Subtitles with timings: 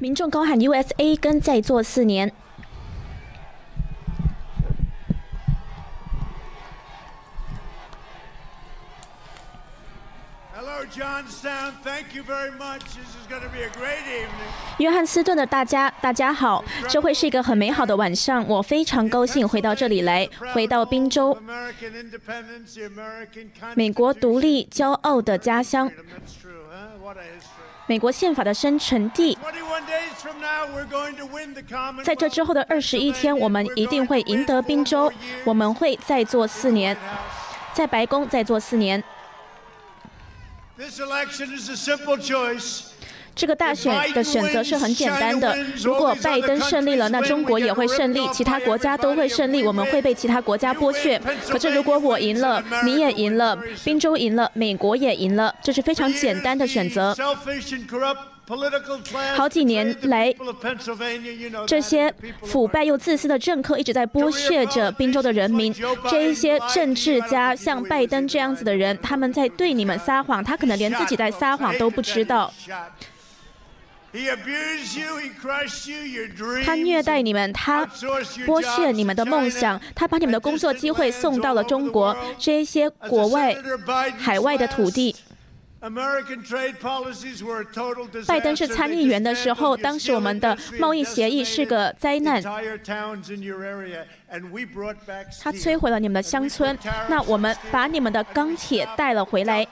[0.00, 2.32] 民众高喊 USA 跟再做四年。
[14.78, 18.46] 约翰斯顿的大家，大家好，这会是一个很美好的晚上。
[18.46, 21.36] 我非常高兴回到这里来，回到宾州，
[23.74, 25.90] 美国独立骄傲的家乡，
[27.86, 29.36] 美国宪法的生成地。
[32.04, 35.12] 在这之后的二十一天，我们一定会赢得宾州，
[35.44, 36.96] 我们会再做四年，
[37.72, 39.02] 在白宫再做四年。
[43.34, 45.56] 这个大选的选择是很简单的。
[45.76, 51.20] 如果拜登胜利了，那中国也会胜利，其他国家都会胜利，我们会被其他国家剥削。
[51.48, 57.14] 可是如果我赢了，你也赢了，宾州赢了，美国也赢了，这是非常简单的选择。
[59.36, 60.34] 好几年来，
[61.66, 62.12] 这些
[62.42, 65.74] 腐败又自私的政客一直在剥削着宾州的人民。
[66.10, 72.52] 这一些政治家，像拜登这样子的人，他们在对你们撒谎，他可能连自己在撒谎都不知道。
[76.64, 77.84] 他虐待你们，他
[78.46, 83.54] 剥削你们的梦想，他把你们的工作机会送到了中国这一些国外、
[84.18, 85.14] 海外的土地。
[88.26, 92.42] 拜登是参议员的时候，当时我们的贸易协议是个灾难。
[95.40, 96.76] 他摧毁了你们的乡村，
[97.08, 99.64] 那我们把你们的钢铁带了回来。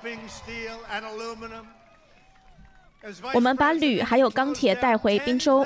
[3.35, 5.65] 我们把铝还有钢铁带回滨州。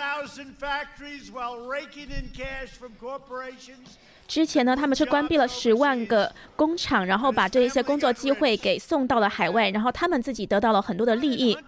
[4.31, 11.59] 之前呢，他们是关闭了十万个工厂，然后把这一些工作机会给送到了海外，然后他们自己得到了很多的利益。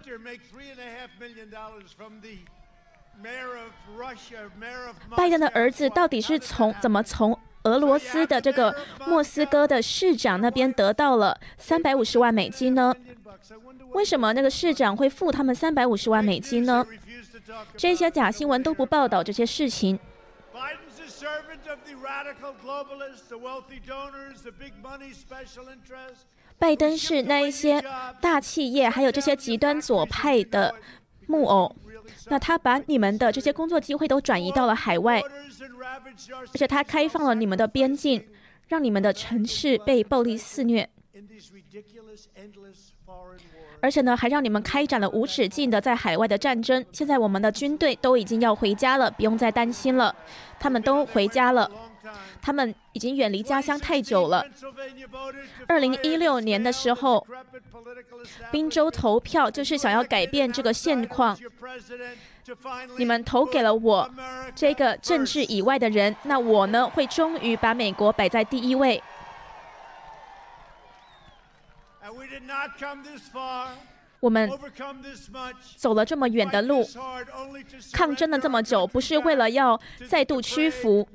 [5.13, 8.73] 拜登的儿子到底是从怎么从俄罗斯的这个
[9.07, 12.95] 莫斯科的市长那边得到了三百五十万美金呢？
[13.91, 16.85] 为什么那个市长会付他们三百五十万美金呢？
[17.75, 19.99] 这些假新闻都不报道这些事情。
[26.57, 27.83] 拜登是那一些
[28.21, 30.75] 大企业，还有这些极端左派的
[31.27, 31.75] 木偶。
[32.27, 38.27] 那他把你们的这些工作机会都转移到了海外，而且他开放了你们的边境，
[38.67, 40.89] 让你们的城市被暴力肆虐。
[43.81, 46.83] 而且呢，还让你们开展了无止境的在海外的战争。
[46.91, 50.15] 现在我们的军队都已经要回家了，不用再担心了，
[50.59, 51.69] 他们都回家了。
[52.41, 54.43] 他们已经远离家乡太久了。
[55.67, 57.25] 二零一六年的时候，
[58.51, 61.37] 宾州投票就是想要改变这个现况。
[62.97, 64.09] 你们投给了我
[64.55, 69.01] 这个政治以外的人，那我呢会终于把美国摆在第一位。
[74.19, 74.49] 我们
[75.75, 76.85] 走了这么远的路，
[77.91, 81.05] 抗争了这么久，不是为了要再度屈服，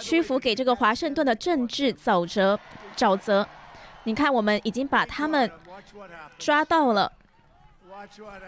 [0.00, 2.58] 屈服给这个华盛顿的政治沼泽。
[2.94, 3.46] 沼泽，
[4.04, 5.50] 你看，我们已经把他们
[6.38, 7.10] 抓到了。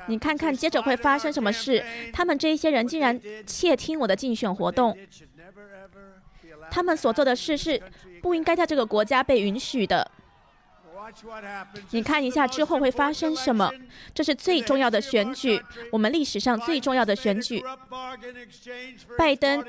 [0.07, 1.83] 你看看，接着会发生什么事？
[2.13, 4.97] 他们这一些人竟然窃听我的竞选活动，
[6.71, 7.83] 他们所做的事是
[8.21, 10.11] 不应该在这个国家被允许的。
[11.91, 13.71] 你看一下之后会发生什么？
[14.15, 15.61] 这是最重要的选举，
[15.93, 17.63] 我们历史上最重要的选举。
[19.17, 19.65] 拜登，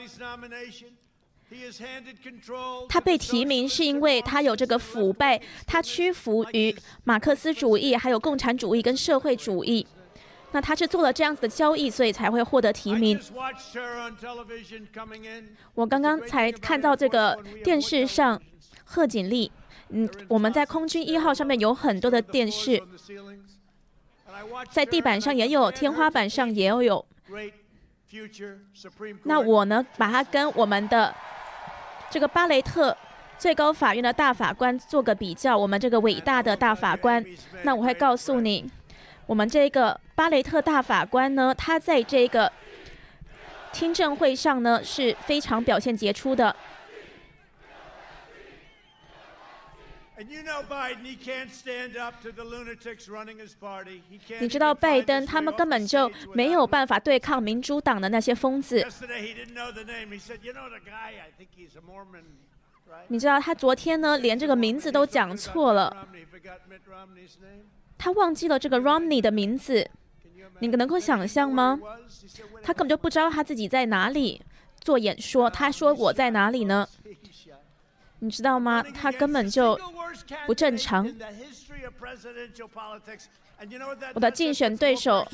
[2.87, 9.85] 他被提名是因为他有这个腐败，他屈服于马克思主义、还有共产主义跟社会主义。
[10.51, 13.19] 那他是做了这样子的交易，所以才会获得提名。
[15.75, 18.41] 我刚刚才看到这个电视上
[18.83, 19.51] 贺锦丽。
[19.89, 22.81] 嗯，我们在空军一号上面有很多的电视，
[24.69, 27.05] 在地板上也有，天花板上也有。
[29.23, 31.13] 那我呢，把它跟我们的
[32.09, 32.95] 这个巴雷特
[33.37, 37.23] 最高法院的大法官做个比较，我们这个伟大的大法官，
[37.63, 38.69] 那我会告诉你，
[39.25, 42.51] 我们这个巴雷特大法官呢，他在这个
[43.71, 46.55] 听证会上呢是非常表现杰出的。
[54.39, 58.85] 你知道拜登他们根本就没有办法对抗民主党的那些疯子。
[63.07, 66.07] 你知道他昨天呢，连这个名字都讲错了，
[67.97, 69.89] 他忘记了这个 Romney 的名字。
[70.59, 71.79] 你能够想象吗？
[72.61, 74.41] 他根本就不知道他自己在哪里
[74.81, 75.49] 做演说。
[75.49, 76.85] 他说我在哪里呢？
[78.19, 78.83] 你知道吗？
[78.93, 79.79] 他根本就
[80.45, 81.07] 不正常。
[84.13, 85.27] 我的竞选对手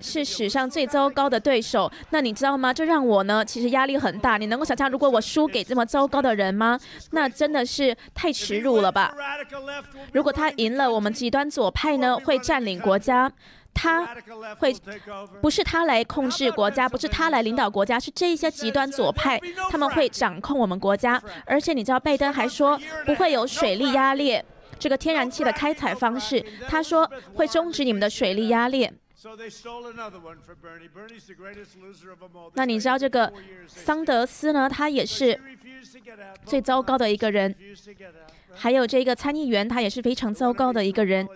[0.00, 1.90] 是史上最糟糕的对手。
[2.10, 2.72] 那你知道吗？
[2.72, 4.38] 这让我呢，其实压力很大。
[4.38, 6.78] 你能够想象，如果我输给这么糟糕的人吗？
[7.10, 9.14] 那真的是太耻辱了吧！
[10.12, 13.30] 如果他赢了，我们极端左派呢，会占领国家。
[13.74, 14.16] 他
[14.58, 14.74] 会
[15.42, 19.38] 不是他来控制国家，不是他来领导国家，是这一些极端左派，
[19.70, 21.20] 他们会掌控我们国家。
[21.44, 24.44] 而且你知道，拜登还说不会有水力压裂
[24.78, 28.92] 这个天然气的开采方式，他说会终止你们的水力压裂。
[32.54, 33.32] 那你知道这个
[33.66, 34.68] 桑德斯呢？
[34.68, 35.40] 他也是
[36.44, 37.54] 最糟糕的一个人。
[38.56, 41.26] 还有这个参议员，他也是非常糟糕的一个人。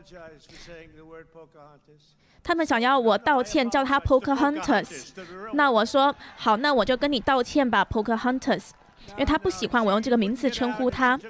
[2.49, 5.11] 他们想要我道歉，叫他 Poker Hunters。
[5.53, 8.71] 那我说好，那我就跟你道歉吧，Poker Hunters，
[9.11, 11.21] 因为他不喜欢我用这个名字称呼他。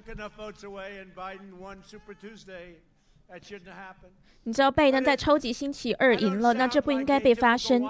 [4.45, 7.83] 你知道拜登在超级星期二赢了，那这不应该被发生。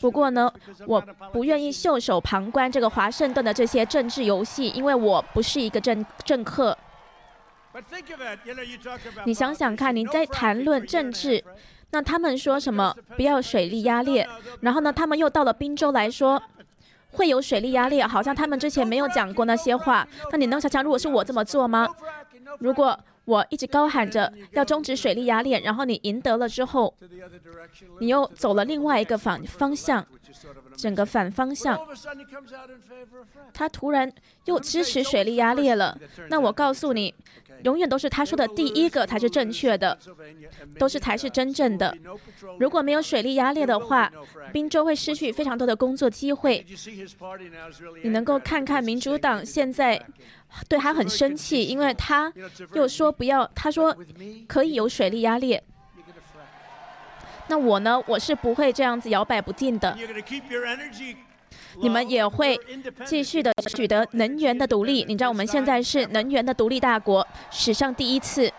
[0.00, 0.52] 不过呢，
[0.88, 1.00] 我
[1.32, 6.76] 不愿意袖手旁观这个华盛顿的这些政治游戏，因为我不是一个政政客。
[9.24, 11.42] 你想想看，你在谈论政治，
[11.90, 14.28] 那他们说什么不要水力压裂，
[14.60, 16.42] 然后呢，他们又到了滨州来说
[17.12, 20.06] 会有水力压裂，好像他们之前没有讲过那些话。
[20.32, 21.88] 那你能想想，如果是我这么做吗？
[22.58, 26.92] 如果我一直高喊着要终止水力压裂，然后你赢得了之后，
[28.00, 30.04] 你又走了另外一个反方向。
[30.76, 31.78] 整个反方向，
[33.52, 34.10] 他突然
[34.46, 35.98] 又支持水力压裂了。
[36.30, 37.14] 那我告诉你，
[37.64, 39.98] 永远都是他说的第一个才是正确的，
[40.78, 41.96] 都是才是真正的。
[42.58, 44.10] 如果没有水力压力的话，
[44.52, 46.64] 宾州会失去非常多的工作机会。
[48.02, 50.00] 你能够看看民主党现在
[50.68, 52.32] 对他很生气，因为他
[52.74, 53.96] 又说不要，他说
[54.46, 55.60] 可以有水力压力。
[57.48, 58.00] 那我呢？
[58.06, 59.96] 我是不会这样子摇摆不定的。
[61.80, 62.58] 你们也会
[63.04, 65.04] 继续的取得能源的独立。
[65.06, 68.52] 你知道我们现在是能源的独立大国，史上第一次。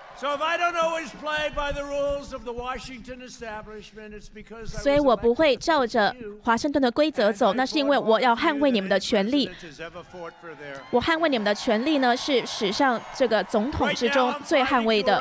[4.68, 9.50] 所以我不会照着华盛顿的规则走，那是因为我要捍卫你们的权利。
[10.92, 15.20] 我捍卫你们的权利呢，是史上这个总统之中最捍卫的。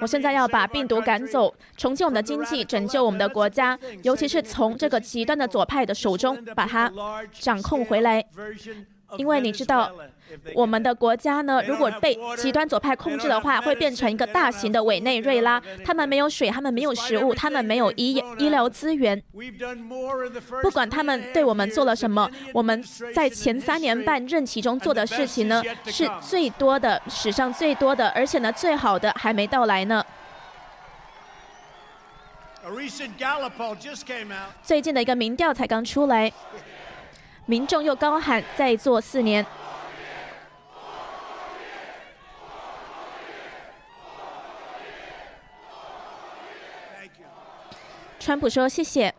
[0.00, 6.92] 我现在要把病毒赶走，重建我们的经济，拯救我们的国家，尤其是从这个极端的左派的手中把它
[7.32, 8.24] 掌控回来。
[9.16, 9.90] 因为你知道，
[10.54, 15.60] 我们的国家呢，如果被极端左派控制的话，会变成一个大型的委内瑞拉。
[15.84, 19.22] 他们没有水，他们没有食物，他们没有医医疗资源。
[20.62, 22.82] 不管他们对我们做了什么，我们
[23.14, 30.04] 在前三年半任期中做的事情呢，是最多的，史上最多的，而且呢，最好的还没到来呢。
[34.62, 36.30] 最近的一个民调才刚出来。
[37.46, 39.46] 民众又高喊“再做四年”。
[48.28, 49.14] 川普说：“谢谢。”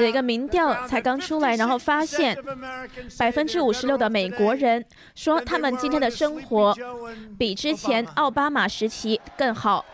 [0.00, 2.36] 有一个民调才刚出来，然后发现
[3.16, 6.76] 百分之五十六的美国人说他们今天的生活
[7.38, 9.84] 比之前奥巴马时期更好。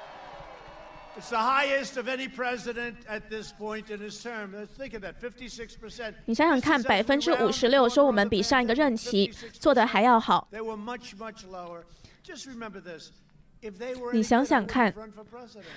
[6.25, 10.49] 你想想看，百分之五十六说我们比上一个任期做的还要好。
[14.13, 14.93] 你想想看，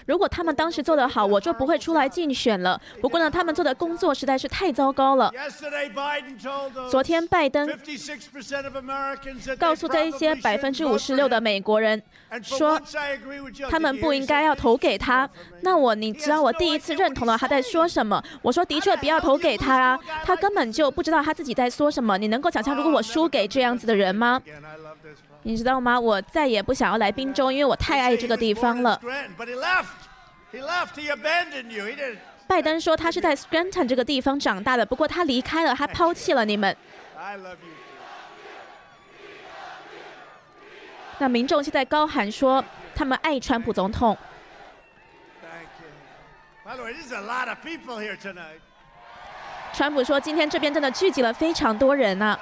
[0.05, 2.79] 如果他们当时做得好，我就不会出来竞选了。
[3.01, 5.31] 不过呢，他们做的工作实在是太糟糕了。
[6.89, 7.69] 昨天拜登
[9.57, 12.01] 告诉这一些百分之五十六的美国人
[12.41, 12.79] 说，
[13.69, 15.29] 他们不应该要投给他。
[15.61, 18.23] 那我，你知道我第一次认同了他在说什么？
[18.41, 22.17] 我说的确不要投给他啊，他根本就不知道他自己在说什么。
[22.17, 24.41] 你能够想象如果我输给这样子的人吗？
[25.43, 25.99] 你知道吗？
[25.99, 28.99] 我再也不想要来滨州，因为我太爱这个地方了。
[32.47, 36.75] 拜登说他是在 Scranton 这个地方长大的，不过他离开了，他抛弃了你们。
[41.19, 42.63] 那民众现在高喊说
[42.95, 44.17] 他们爱川普总统。
[49.73, 52.37] 川普说今天这边真的聚集了非常多人呢。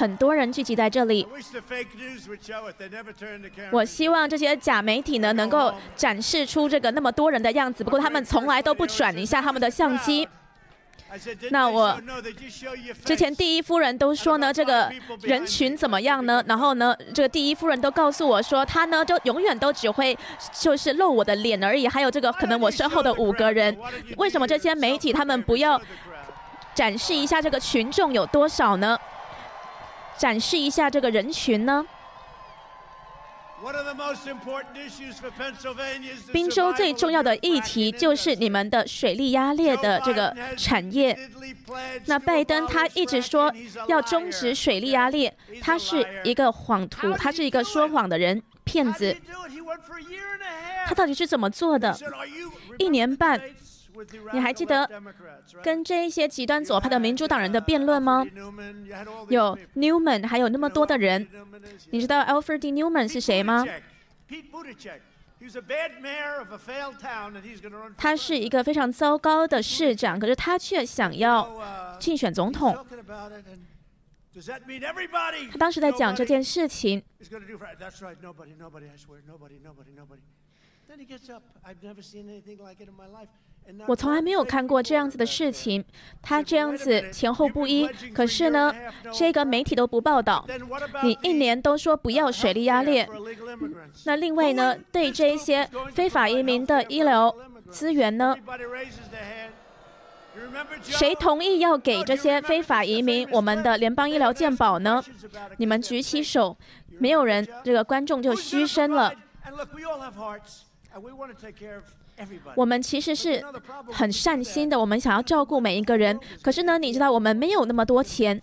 [0.00, 1.28] 很多人聚集在这里。
[3.70, 7.84] 我希望这些假媒体呢，能够展示出这个那么多人的样子。
[7.84, 10.26] 不过他们从来都不转一下他们的相机。
[11.50, 12.00] 那我
[13.04, 14.90] 之前第一夫人都说呢，这个
[15.20, 16.42] 人群怎么样呢？
[16.46, 20.16] 然后呢，这个第一夫人都告诉我说，他呢就永远都只会
[20.58, 21.86] 就是露我的脸而已。
[21.86, 23.76] 还有这个可能我身后的五个人，
[24.16, 25.78] 为什么这些媒体他们不要
[26.74, 28.96] 展示一下这个群众有多少呢？
[30.20, 31.82] 展示一下这个人群呢？
[36.30, 41.18] 宾州最重要的议题就是你们的水力压裂的这个产业。
[42.04, 43.50] 那拜登他一直说
[43.88, 49.16] 要终止水力压裂，他是一个谎徒，他是一个说谎的人，骗子。
[50.86, 51.96] 他到底是怎么做的？
[52.78, 53.40] 一年半。
[54.32, 54.88] 你还记得
[55.62, 58.24] 跟这一些极端左派的民主党人的辩论吗？
[59.28, 61.26] 有 Newman，还有那么多的人。
[61.90, 63.64] 你知道 Alfred Newman 是谁吗？
[67.96, 72.76] 他是一个非常糟糕的市长，可是他却想要竞选总统。
[75.50, 77.02] 他当时在讲这件事情。
[83.86, 85.84] 我从来没有看过这样子的事情，
[86.22, 87.88] 他这样子前后不一。
[88.14, 88.72] 可是呢，
[89.12, 90.46] 这个媒体都不报道。
[91.02, 93.08] 你一年都说不要水力压裂，
[94.04, 97.34] 那另外呢，对这一些非法移民的医疗
[97.68, 98.36] 资源呢？
[100.82, 105.02] 谁同意要给这些非法移民我们的联邦医疗健保呢？
[105.58, 106.56] 你们举起手，
[106.98, 109.12] 没有人，这个观众就嘘声了。
[112.54, 113.44] 我们其实是
[113.92, 116.18] 很善心的，我们想要照顾每一个人。
[116.42, 118.40] 可是呢，你知道我们没有那么多钱，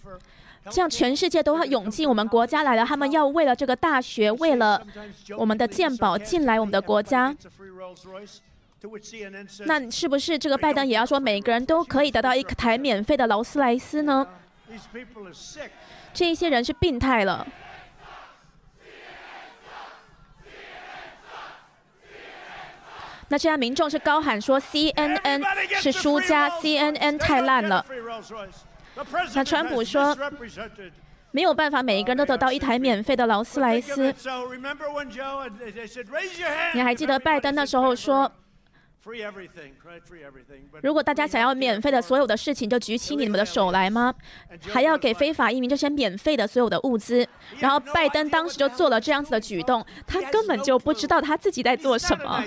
[0.69, 2.85] 这样全世界都要涌进我们国家来了。
[2.85, 4.85] 他们要为了这个大学，为了
[5.37, 7.35] 我们的健保进来我们的国家。
[9.65, 14.25] 那是不是这个拜登也要说每个人都可以得到一台免费的劳斯莱斯呢？
[16.13, 17.45] 这一些人是病态了。
[23.29, 25.43] 那这样民众是高喊说 CNN
[25.81, 27.85] 是输家，CNN 太烂了。
[29.33, 30.17] 那川普说
[31.31, 34.13] 没有办法，每一个人都得到一台免费的劳斯莱斯。
[36.73, 38.31] 你还记得拜登那时候说？
[40.81, 44.13] 如果大家想要免费的所有的事情，就举起你们的手来吗？
[44.69, 47.25] 还要给非法移民这些免费的所有的物资？
[47.59, 52.43] 然后拜登当时就做了这样子的举动，他根本就不知道他自己在做什么。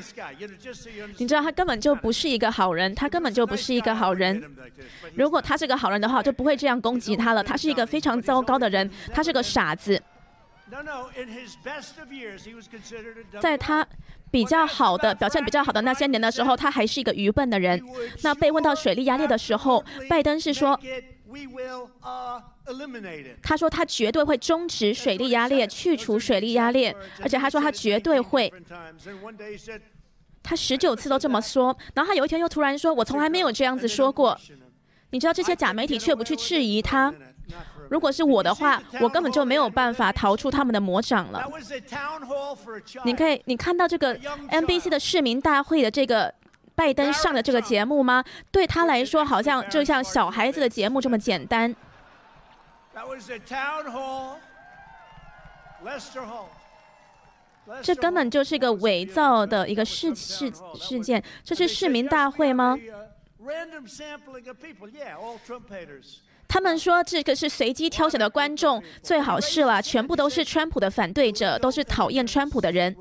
[1.17, 4.43] 你知道他根本就不是一个好人，他根本就不是一个好人。
[5.15, 7.43] 如果他是个好人的话，就不会这样攻击他了。
[7.43, 9.99] 他是一个非常糟糕的人，他是个傻子。
[13.41, 13.87] 在他。
[14.33, 17.83] 比较好的表现比较好的那些年的时候，他还是一个愚笨的人。
[18.23, 20.79] 那被问到水力压力的时候，拜登是说，
[23.43, 28.53] 他说他绝对会终止水力压裂，去除水力压裂，而且他说他绝对会。
[30.45, 34.39] 他十九次都这么说，然后他有一天又突然说，我从来没有这样子说过。
[35.11, 37.13] 你知道这些假媒体却不去质疑他。
[37.89, 41.45] 如果是我的话，我根本就没有办法逃出他们的魔掌了。
[43.05, 46.33] 你可以，你看到这个 NBC 的市民大会的这个
[46.75, 48.25] 拜登上的这个节目吗？
[48.51, 51.75] 对他来说，好像就像小孩子的节目这么简单。
[57.83, 61.23] 这根本就是一个伪造的一个事事事件。
[61.45, 62.77] 这是市民大会吗？
[66.51, 72.95] 他们说这个是随机挑选的观众，最好是了，全部都是川普的反对者，都是讨厌川普的人。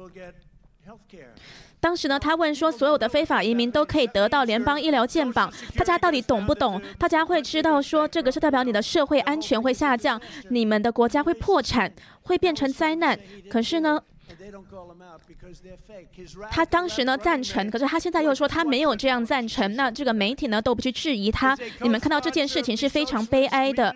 [1.79, 6.79] 当时呢，他问说，所有的非法移民都可以得到联邦医疗健保，大家到底懂不懂？
[6.99, 11.91] 大家会知道说，这个是代表你的社会安全会下降，你们的国家会破产，
[12.21, 13.17] 会变成灾难。
[13.49, 13.99] 可是呢？
[16.51, 19.75] 他当时呢赞成，可是他现在又说他没有这样赞成。
[19.75, 21.57] 那这个媒体呢都不去质疑他。
[21.81, 23.95] 你们看到这件事情是非常悲哀的。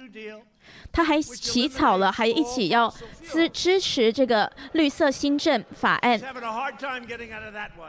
[0.94, 2.94] 他还起草了，还一起要
[3.32, 6.22] 支支持这个绿色新政法案，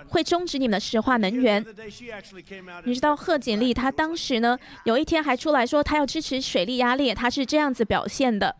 [0.08, 1.64] 会终止你们的石化能源。
[2.84, 8.56] 你知道贺锦丽她当时呢，有一天还出来说她要支持水力压裂，她是这样子表现的。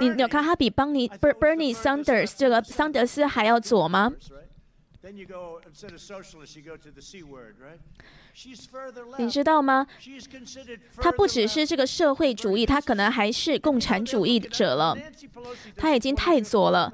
[0.00, 4.10] 你有看她比邦尼 Bernie Sanders 这个桑德斯还要左吗？
[9.18, 9.86] 你知道吗？
[10.98, 14.96] 他不只是这个社会主义，他可能还是共产主义者了。
[15.76, 16.92] 他已经太左了。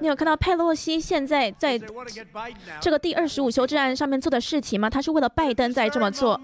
[0.00, 1.78] 你有看到佩洛西现在在
[2.80, 4.90] 这个第二十五修正案上面做的事情吗？
[4.90, 6.40] 他是为了拜登在这么做。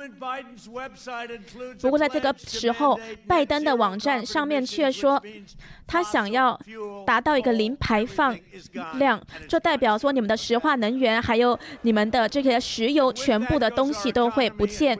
[1.80, 5.20] 不过在这个时候，拜登的网站上面却说，
[5.86, 6.58] 他想要
[7.04, 8.38] 达到一个零排放
[8.94, 14.98] 量，这代表说你们的石化能源还有你们的这些石油全部的东西都会不见。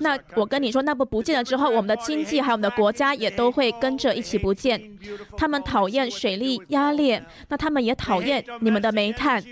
[0.00, 4.98] 那我跟你说，那不不见了之后，我们的经济还有我们的国家也都会跟着一起不见。
[5.36, 9.42] 他们讨厌水力压裂，那他们也讨厌你们的煤炭，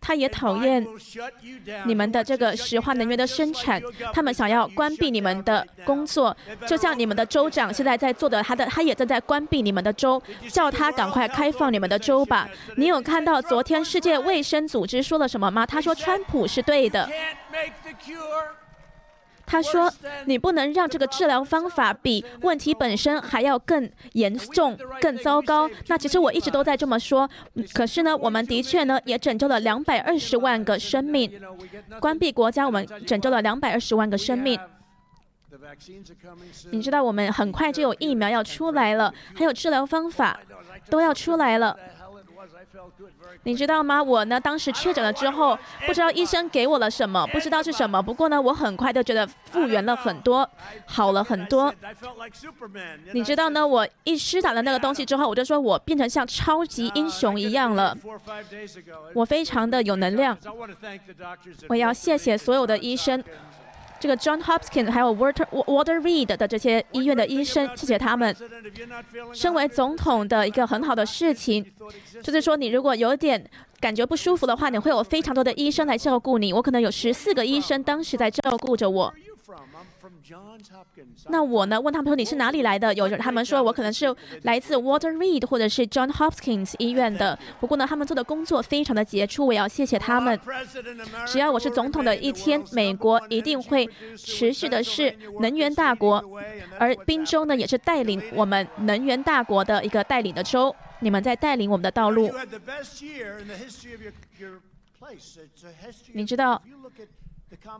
[0.00, 0.84] 他也讨厌
[1.84, 3.80] 你们的这个石化能源的生产，
[4.12, 12.48] 他们想要关闭你们的工作，就像你们的州长现在在做的，他的他也正在关闭你们的州，叫他赶快开放你们的州吧。
[12.76, 15.66] 你有看到昨天世界卫生组织说了什么吗？
[15.66, 17.08] 他说川普是对的。
[19.50, 19.92] 他说
[20.26, 27.28] ：“你不能让这个治疗方法比问题本身还要更严重、更糟糕。”那其实我一直都在这么说。
[27.74, 31.28] 可是呢，我们的确呢也拯救了两百二十万个生命。
[31.98, 34.56] 关闭国家，我们拯救了两百二十万个生命。
[36.70, 40.38] 你知道，我们很快就有疫苗要出来了，还有治疗方法
[40.88, 41.76] 都要出来了。
[43.42, 44.02] 你知道吗？
[44.02, 48.00] 我呢，当时确诊了之后，不知道医生给我了什么，不知道是什么。
[48.02, 50.48] 不过呢，我很快就觉得复原了很多，
[50.86, 51.72] 好了很多。
[53.12, 53.66] 你知道呢？
[53.66, 57.96] 我一施打了那个东西之后，我就说我变成像超级英雄一样了。
[59.14, 60.36] 我非常的有能量。
[61.68, 63.22] 我要谢谢所有的医生。
[64.00, 68.34] 这个 John Hopkins 还有 Water Water Reed 的这些医院的医生，谢谢他们。
[69.34, 71.64] 身为总统的一个很好的事情，
[72.22, 73.44] 就是说你如果有点
[73.78, 76.52] 感觉不舒服的话，你会有非常多的医生来照顾你。
[76.52, 79.12] 我可能有十四个医生当时在照顾着我。
[81.28, 81.80] 那我呢？
[81.80, 82.92] 问他们说你是哪里来的？
[82.94, 87.38] 有他们说我可能是来自 Walter Reed 或者是 John Hopkins 医院的。
[87.58, 90.38] 不过呢，他们做的工作非常的杰出，我要谢谢他们。
[91.26, 96.22] 只要我是总统的一天，美国一定会持续的是能源大国，
[96.78, 100.74] 而宾州呢也是带领我们能源大国的一个带领的州。
[101.00, 102.30] 你们在带领我们的道路。
[106.12, 106.62] 你知道？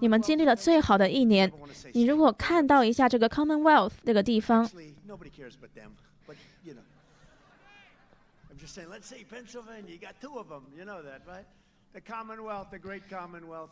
[0.00, 1.50] 你们经历了最好的一年。
[1.92, 4.68] 你如果看到一下这个 Commonwealth 这个地方，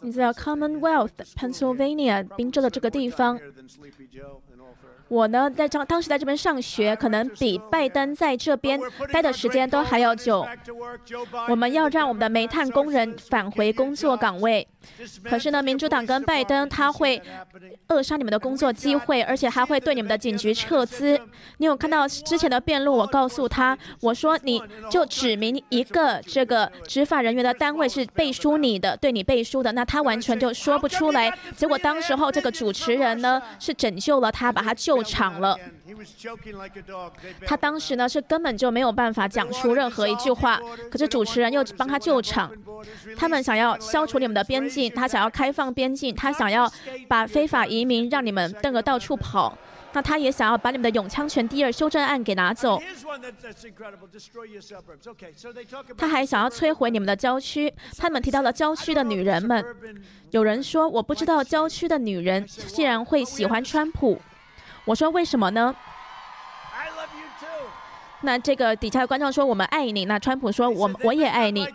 [0.00, 3.38] 你知道 Commonwealth Pennsylvania 宾州的这个地方。
[5.08, 8.78] 我呢，在当当时在这边上学，可能比拜登在这边
[9.10, 10.46] 待的时间都还要久。
[11.48, 14.66] 我们要让我们的煤炭工人返回工作岗位。
[15.24, 17.20] 可是呢，民主党跟拜登他会
[17.88, 21.18] 扼杀你们的工作机会，而且还会对你们的警局撤资。
[21.56, 22.96] 你有看到之前的辩论？
[22.96, 31.32] 我告诉他，我说你就指明一个这个执法人员的单位是背书你的，对你背书的，那他完全就说不出来。
[31.56, 35.02] 结果当时候这个主持人呢是拯救了他，把他救。
[35.08, 35.56] 场了，
[37.46, 42.50] 他当时呢是根本就没有办法讲出任何一句话，可是主持人又帮他救场。
[43.16, 46.70] 他们想要消除你们的边境，他想要开放边境，他想要
[47.08, 49.56] 把非法移民让你们瞪个到处跑，
[49.92, 52.80] 那他也想要把你们的永枪权第二修正案给拿走。
[55.96, 57.72] 他还想要摧毁你们的郊区。
[57.96, 59.64] 他们提到了郊区的女人们，
[60.30, 64.20] 有人说我不知道郊区的女人竟然会喜欢川普。
[64.88, 65.74] 我说为什么呢？
[68.22, 71.68] 那这个底下的观众说我们爱你，那川普说我我也爱你。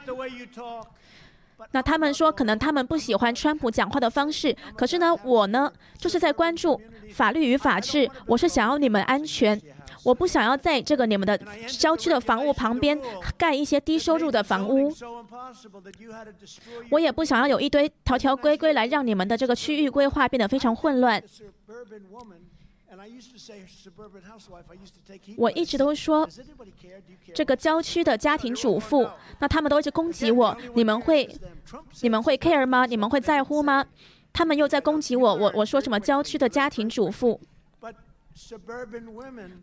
[1.71, 6.81] 那他们说可能他们不喜欢川普讲话的方式，可是呢我呢就是在关注
[7.13, 9.61] 法律与法治，我是想要你们安全，
[10.03, 12.99] 我不想要在这个你们的郊区的房屋旁边
[13.37, 14.91] 盖一些低收入的房屋，
[16.89, 21.23] 我也不想要有一堆条条规规来让你们的这个区域规划变得非常混乱。
[25.37, 26.27] 我一直都说，
[27.33, 30.55] 这个郊区的家庭主妇，那他们都一直攻击我。
[30.75, 31.27] 你们会，
[32.01, 32.85] 你们会 care 吗？
[32.85, 33.85] 你们会在乎吗？
[34.31, 35.35] 他们又在攻击我。
[35.35, 37.39] 我我说什么郊区的家庭主妇？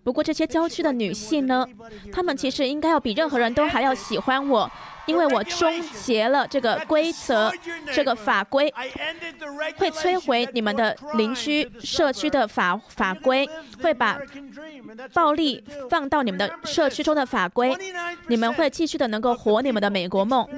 [0.05, 1.67] 不过这些郊区的女性呢，
[2.13, 4.71] 她们其实应该要比任何人都还要喜欢我，
[5.07, 5.71] 因为我终
[6.03, 7.53] 结了这个规则、
[7.93, 8.73] 这个法规，
[9.77, 13.49] 会摧毁你们的邻居社区的法法规，
[13.83, 14.21] 会把
[15.13, 17.77] 暴力放到你们的社区中的法规，
[18.29, 20.49] 你们会继续的能够活你们的美国梦。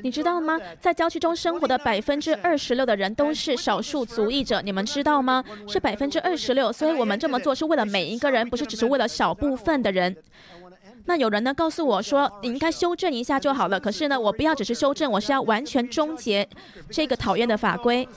[0.00, 0.58] 你知道吗？
[0.80, 5.44] 在郊区中生活的百分之二十六的人都是少数族裔者，你们知道吗？
[5.68, 10.16] 是百分之二十六，所以我们这么做是为了每一个人，不是只是为了小部分的人。
[11.06, 13.78] 那有人呢告诉我说，你应该修正一下就好了。
[13.78, 16.48] 可是呢，我不要只是修正，我是要完全终结
[16.90, 18.08] 这个讨厌的法规。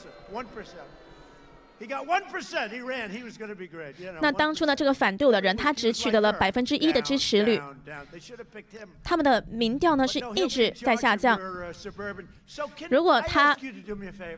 [4.19, 7.61] 那当初呢，这个反对我的人，他只取得了百分之一的支持率。
[9.03, 11.39] 他们的民调呢是一直在下降。
[12.89, 13.55] 如果他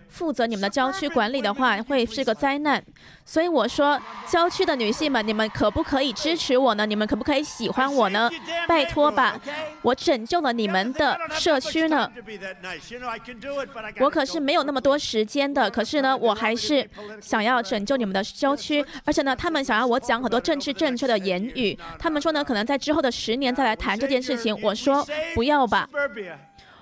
[0.10, 2.84] 负责你们的郊区管理的话，会是个灾难。
[3.24, 6.86] 所以我说，郊区的女性们，你们可不可以支持我呢？
[6.86, 8.30] 你们可不可以喜欢我呢？
[8.68, 9.40] 拜托吧，
[9.84, 12.12] 我拯救了你们的社区呢。
[14.00, 16.90] 我可是没有那么多时间的，可是呢，我还是
[17.30, 18.84] 想要拯救你们的郊区。
[19.06, 21.78] 而且呢，他们想要我讲很多政治正确的言语。
[22.00, 24.58] 他们说呢，可能在之后的十年再来谈这件事情。
[24.64, 25.88] 我说不要吧，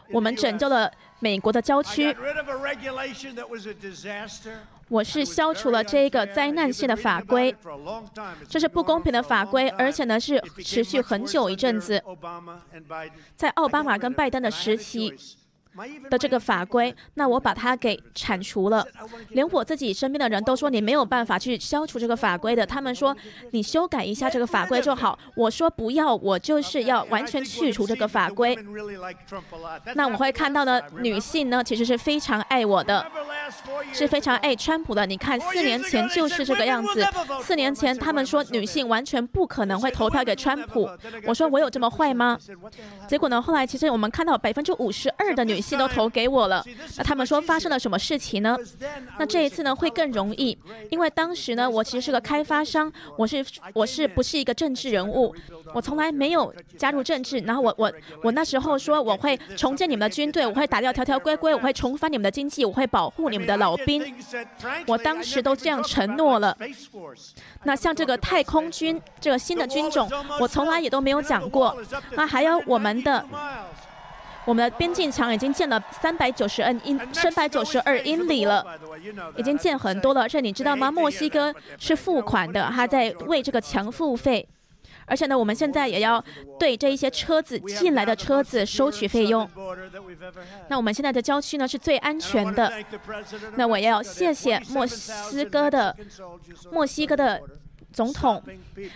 [0.10, 2.16] 我们拯救了美国的郊区。
[4.90, 7.54] 我是消除了这个灾难性的法规，
[8.48, 12.02] 这是不公平的法规，而且呢是持续很久一阵子，
[13.36, 15.14] 在奥巴马跟拜登的时期。
[16.10, 18.86] 的这个法规，那我把它给铲除了。
[19.30, 22.66] 连我自己身边的人都说你没有办法去消除这个法规的。
[22.66, 23.16] 他们说
[23.52, 25.18] 你修改一下这个法规就好。
[25.36, 28.58] 我说不要，我就是要完全去除这个法规。
[29.96, 33.06] 那我会看到呢，女性呢其实是非常爱我的，
[33.94, 35.06] 是非常爱川普的。
[35.06, 37.06] 你看，四年前就是这个样子。
[37.42, 40.90] 四年前他们说女性完全不可能会投票给川普。
[41.26, 42.38] 我说我有这么坏吗？
[43.08, 45.78] 结果呢，后来其实我们看到百分之五十二的女性。
[45.78, 46.66] 都投给我了，
[46.98, 48.58] 那他们说发生了什么事情呢？
[49.20, 50.58] 那这一次呢会更容易，
[50.90, 55.36] 因为当时呢我其实是个开发商，我是我是不是一个政治人物？
[55.72, 57.38] 我从来没有加入政治。
[57.42, 64.14] 然后我我我那时候说我会重建你们的军队，我会打掉条条规规，我会重返你们的经济，我会保护你我们的老兵。
[64.88, 66.58] 我当时都这样承诺了。
[67.64, 71.78] 那像这个太空军这个新的军种，我从来也都没有讲过。
[72.12, 73.24] 那还有我们的。
[74.46, 78.66] 我们的边境墙已经建了三百九十二英，三百九十二英里了，
[79.36, 80.22] 已经建很多了。
[80.22, 80.90] 而且你知道吗？
[80.90, 84.48] 墨西哥是付款的，他在为这个墙付费。
[85.08, 86.24] 而且呢，我们现在也要
[86.60, 89.50] 对这一些车子进来的车子收取费用。
[90.68, 92.72] 那我们现在的郊区呢是最安全的。
[93.56, 95.96] 那我要谢谢墨西哥的
[96.72, 97.42] 墨西哥的。
[97.94, 98.44] 总统，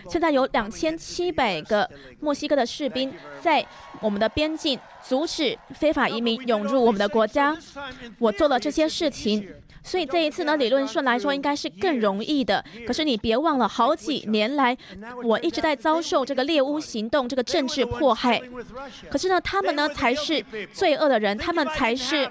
[0.08, 3.66] 现在有两千七百个墨西哥的士兵在
[4.00, 7.56] 我们的边境阻止非法移民涌入我们的国家。
[8.20, 9.48] 我做了这些事情，
[9.82, 12.64] 所以这一次呢，理论上来说应该是更容易的。
[12.86, 14.76] 可是你别忘了，好几年来
[15.24, 18.40] 我一直在遭受这个猎巫行动、这个政治迫害。
[19.10, 22.30] 可是呢，他们呢才是罪恶的人，他们才是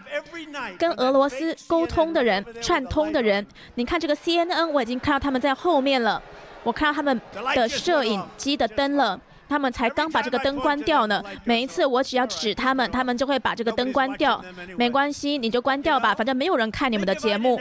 [0.78, 3.46] 跟俄罗斯沟通的人、串通的人。
[3.76, 6.22] 你看这个 CNN，我已经看到他们在后面了。
[6.64, 7.20] 我看到他们
[7.56, 9.20] 的摄影机的灯了，
[9.52, 11.22] 他们才刚把这个灯关掉呢。
[11.44, 14.42] 每一次我只要指他们，他们就会把这个灯关掉。
[14.78, 17.60] 没关系，你就关掉吧，反正没有人看你们的节目。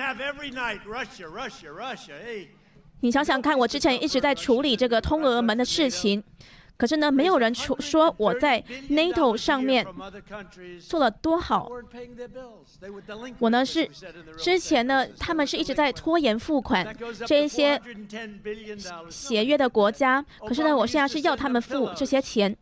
[3.00, 6.22] 你想想看，我之前一直在处理这个通俄门的事情。
[6.80, 9.86] 可是呢，没有人说说我在 NATO 上面
[10.80, 11.70] 做了多好。
[13.38, 13.86] 我呢是
[14.38, 17.78] 之前呢，他们是一直在拖延付款这一些
[19.10, 20.24] 协约的国家。
[20.48, 22.56] 可是呢，我现在是要他们付这些钱。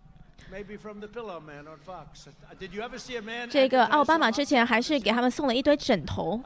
[3.48, 6.42] 这个奥巴马之前还是给他们送了一堆枕头。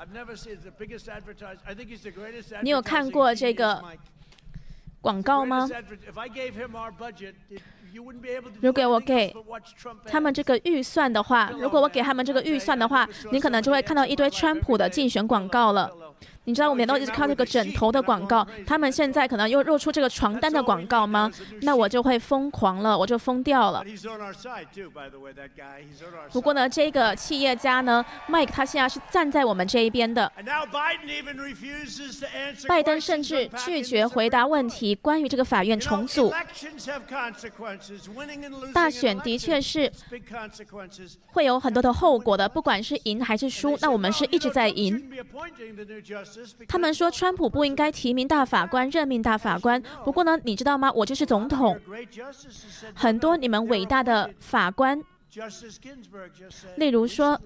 [2.63, 3.83] 你有看过这个？
[5.03, 5.69] 广告吗？
[8.63, 9.37] 如果我给
[10.07, 15.91] 他们这个预算的话，如果我给他们这个预算的话，你可能就会看到一堆川普的竞选广告了。
[16.45, 21.31] 你知道我们都一直看这个枕头的广告，他们现在可能又露出这个床单的广告吗？
[21.63, 23.85] 那我就会疯狂了，我就疯掉了。
[26.33, 30.31] 不过呢，这个企业家呢，Mike 他现在是站在我们这一边的。
[32.67, 36.33] 拜登甚至拒绝回答问题，关于这个法院重组。
[38.75, 39.91] 大选的确是
[41.27, 45.11] 会有很多的后果的，不管是赢还是输，那我们是一直在赢。
[46.69, 49.83] 他们说川普不应该提名大法官、任命大法官。
[50.05, 50.91] 不过呢，你知道吗？
[50.93, 51.79] 我就是总统。
[52.95, 55.03] 很多你们伟大的法官，
[56.77, 57.41] 例如说，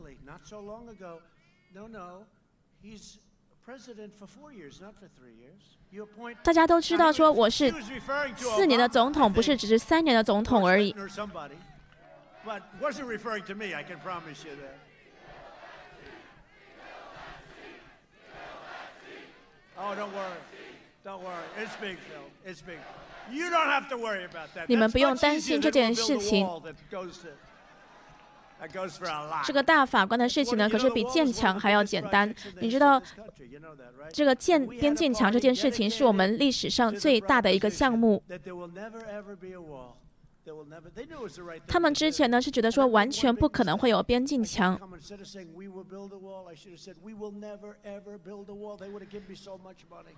[6.42, 7.72] 大家都知道说我是
[8.36, 10.94] 四年的总统，不是只是三年的总统而已。
[24.66, 26.46] 你们不用担心这件事情。
[29.44, 32.34] 这个大法官的事情呢，可是比建墙还要简单。
[32.60, 33.00] 你知道，
[34.10, 38.22] 这个建边境墙这件事情是我们历史上最大的一个项目。
[41.66, 44.78] 他们之前呢是觉得说完全不可能会有边境墙。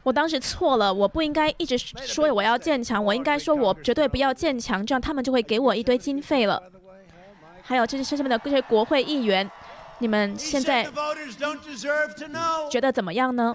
[0.03, 6.63] 我当时错了，我不应该一直说我要建墙，我应该说我绝对不要建墙，这样他们就会给我一堆经费了。
[7.63, 9.51] 还有这些下面的这些国会议员，
[9.99, 10.87] 你们现在
[12.71, 13.55] 觉得怎么样呢？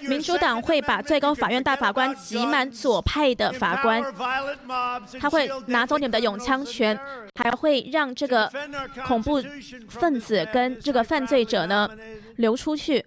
[0.00, 4.02] 民主党会把最高法院大法官挤满左派的法官，
[5.20, 6.98] 他会拿走你们的永枪权，
[7.36, 8.50] 还会让这个
[9.06, 9.40] 恐怖
[9.88, 11.88] 分子跟这个犯罪者呢
[12.36, 13.04] 流出去。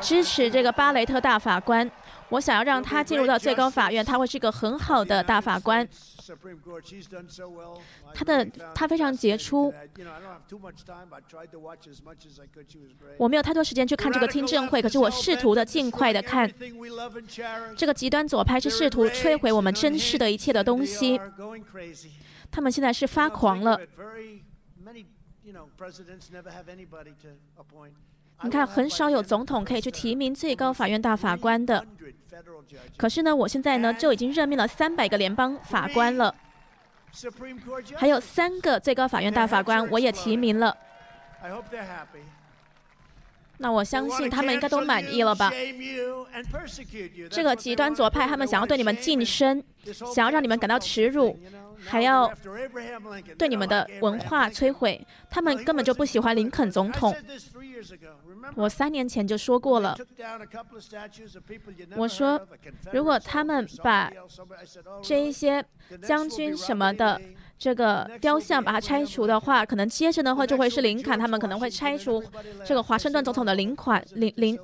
[0.00, 1.90] 支持这个巴雷特大法官，
[2.30, 5.88] 我想要让他进入到最高法院，他会是一个很好的大法官。
[8.12, 9.72] 他的他非常杰出。
[13.16, 16.50] 我没有太多时间去看这个听证会，可是我试图的尽快的看。
[17.76, 21.18] 这个极端左派是试图摧毁我们珍视的一切的东西。
[22.50, 23.80] 他们现在是发狂了。
[28.42, 31.84] 你看，很少有总统可以去提名最高法院大法官的。
[32.96, 36.32] 可是呢，我现在呢就已经任命了三百个联邦法官了，
[37.96, 40.76] 还有三个最高法院大法官我也提名了。
[43.58, 45.52] 那我相信他们应该都满意了吧？
[47.30, 49.62] 这个极端左派他们想要对你们晋升，
[50.14, 51.38] 想要让你们感到耻辱。
[51.86, 52.28] 还要
[53.38, 57.14] 对你们的文化摧毁，他们根本就不喜欢林肯总统。
[58.56, 59.96] 我三年前就说过了，
[61.96, 62.40] 我说
[62.92, 64.10] 如果他们把
[65.04, 65.64] 这一些
[66.02, 67.20] 将军什么的
[67.58, 72.22] 这个雕像把它拆除的话，可能接着的话就会是林肯，他们可能会拆除
[72.64, 74.58] 这个华盛顿总统的林款林林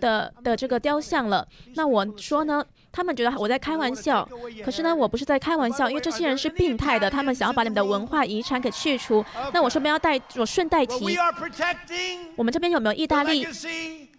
[0.00, 1.46] 的的这个雕像了。
[1.74, 2.64] 那我说呢？
[2.92, 4.28] 他们觉得我在开玩笑，
[4.64, 9.24] 可是呢，我不是在开玩笑，因为这些人是病态的，他们想要把你们的文化遗产给去除。
[9.52, 11.16] 那我顺便要带，我顺带提，
[12.34, 13.46] 我们这边有没有意大利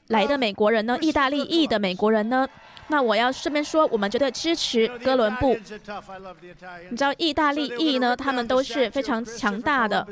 [0.08, 0.98] 来的美国人呢？
[1.02, 2.48] 意大利裔的美国人呢？
[2.92, 5.58] 那我要顺便说，我们绝对支持哥伦布。
[6.90, 8.14] 你知道意大利裔呢？
[8.14, 10.06] 他们都是非常强大的，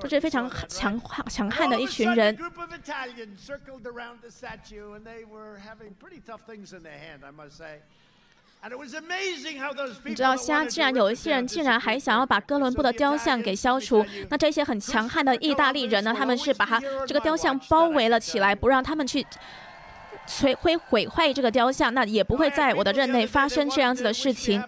[0.00, 2.32] 都是非常强强悍的一群人。
[10.04, 14.06] 你知道，现在竟然有一些人竟然还想要把哥伦布的雕像给消除。
[14.28, 16.14] 那这些很强悍的意大利人呢？
[16.16, 19.26] 他们是把他这个雕像包围了起来，不让他们去
[20.26, 21.92] 摧毁毁坏这个雕像。
[21.92, 24.62] 那也不会在我的任内发生这样子的事情。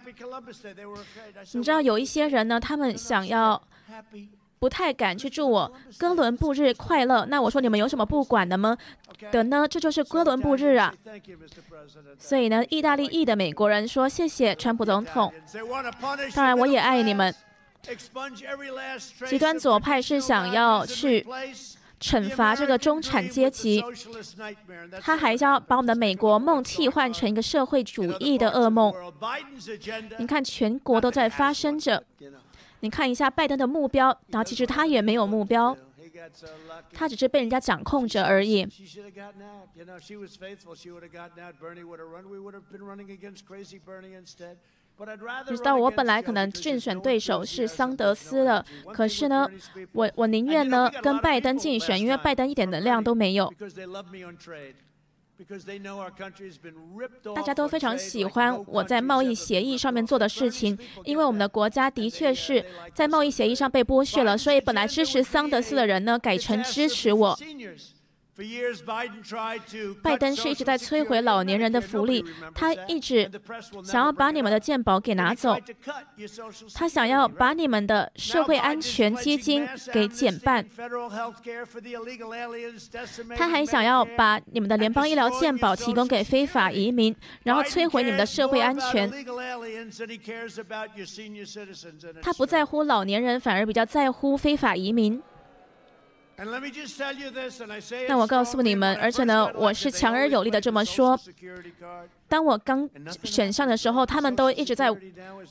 [1.53, 3.63] 你知道，有一些人呢，他们想要。
[4.59, 7.27] 不太敢去祝我哥伦布日快乐。
[7.27, 8.79] 那我说你们有什么不管的吗？
[9.33, 9.67] 的呢？
[9.67, 10.95] 这就是哥伦布日啊。
[12.17, 15.33] 所以呢，意大利裔的美国人说谢谢川普总统。
[16.33, 17.35] 当然我也爱你们。
[19.27, 21.27] 极端左派是想要去
[22.03, 23.83] 惩罚这个中产阶级，
[25.01, 28.93] 他还要把我们的美国梦替换成一个社会主义的噩梦。
[30.19, 32.03] 你看，全国都在发生着。
[32.81, 35.77] 你看一下拜登的目标，然后其实他也没有目标，
[36.93, 38.67] 他只是被人家掌控着而已。
[45.51, 49.49] 你知道我本来可能竞选对手是桑德斯的，可是呢，
[49.93, 53.53] 我我宁愿呢跟拜登竞选，因为拜登一点能量都没有。
[57.35, 67.37] 大家都非常喜欢我在贸易协议上面做的事情，因为我们的国家的确是在贸易协议上被剥削了，所以本来支持桑德斯的人呢，改成支持我。
[70.03, 73.31] 拜登是一直在摧毁老年人的福利，他一直
[73.85, 75.55] 想要把你们的健保给拿走，
[76.75, 80.67] 他想要把你们的社会安全基金给减半，
[83.37, 89.13] 他还想要把你们的联邦医疗健保提供给非法移民，然后摧毁你们的社会安全。
[92.23, 95.23] 他不在乎老年人，反而比较在乎非法移民。
[98.09, 101.19] 那我告诉你们，而且呢，我是强而有力的这么说。
[102.29, 102.89] 当我刚
[103.23, 104.89] 选上的时候，他们都一直在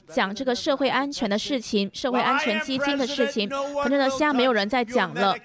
[0.07, 3.47] 讲这个社会安全的事情、社会安全基金的事情。
[3.75, 5.35] 反正呢，现在没有人在讲了。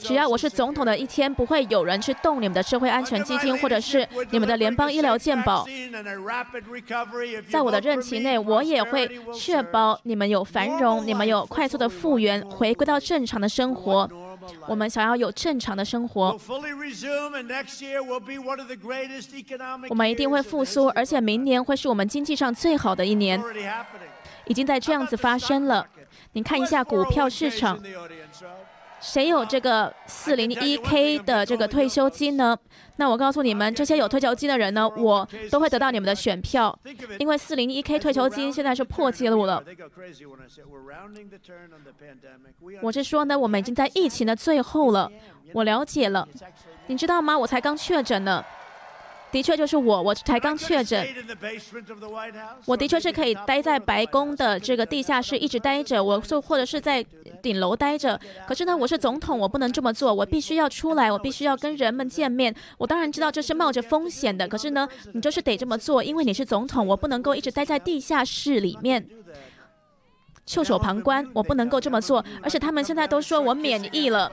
[0.00, 5.66] 只要我是总统的一天，不会有人去动你们的社会安全基金，或者是你们的联邦医疗健保。
[7.50, 14.08] 在我的任期内，我也会确保你们有繁荣，你们有快速的复原，回归到正常的生活。
[14.66, 16.38] 我们想要有正常的生活，
[19.88, 23.42] 我们一定会复苏，而且明年会是我们经济上最好的一年，
[24.46, 25.86] 已经在这样子发生了。
[26.32, 27.78] 你看一下股票市场。
[29.04, 32.56] 谁有这个四零一 k 的这个退休金呢？
[32.96, 36.76] 那我告诉你们，这些有退休金的人呢，我都会得到你们的选票，
[37.18, 39.62] 因为四零一 k 退休金现在是破纪录了。
[42.80, 45.12] 我是说呢，我们已经在疫情的最后了。
[45.52, 46.26] 我了解了，
[46.86, 47.38] 你知道吗？
[47.38, 48.42] 我才刚确诊呢。
[49.34, 51.04] 的确就是我，我才刚确诊。
[52.66, 57.04] 我的确是可以待在白宫的这个地下室一直待着，我就或者是在
[57.42, 58.18] 顶楼待着。
[58.46, 62.54] 可是呢，我是总统，我不能这么做，我必须要出来，我必须要跟人们见面。
[62.78, 69.04] 我当然知道这是冒着风险的，可是呢，你就是得这么做，因为你是总统，我不能够一直待在地下室里面
[70.46, 72.24] 袖手旁观，我不能够这么做。
[72.40, 74.30] 而且他们现在都说我免疫了。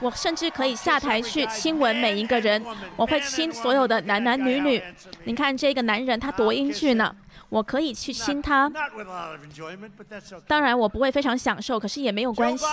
[0.00, 2.62] 我甚至可以下台去亲吻每一个人，
[2.96, 4.82] 我会亲所有的男男女女。
[5.24, 7.14] 你看这个男人他多英俊呢，
[7.48, 8.70] 我可以去亲他。
[10.46, 12.66] 当然我不会非常享受，可是也没有关系。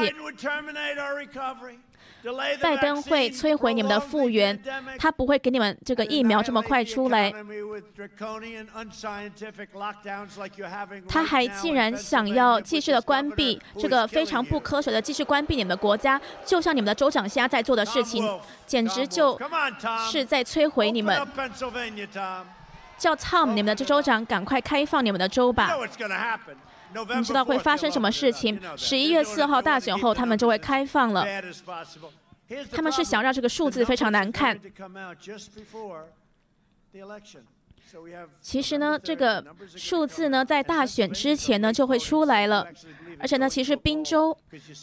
[2.61, 4.57] 拜登会摧毁你们的复原，
[4.97, 7.33] 他不会给你们这个疫苗这么快出来。
[11.09, 19.37] 他还竟然想要继续的关闭这个非常不科学的继续关闭你们的国家，就像你们的州长现在在做的事情，简直就
[20.09, 21.19] 是在摧毁你们。
[22.95, 25.75] 叫 Tom，你们的这州长赶快开放你们的州吧。
[27.17, 28.59] 你知道会发生什么事情？
[28.77, 31.25] 十一月四号大选后，他们就会开放了。
[32.71, 34.59] 他们是想让这个数字非常难看。
[38.41, 39.43] 其实呢，这个
[39.75, 42.67] 数字呢，在大选之前呢就会出来了。
[43.19, 44.35] 而且呢，其实宾州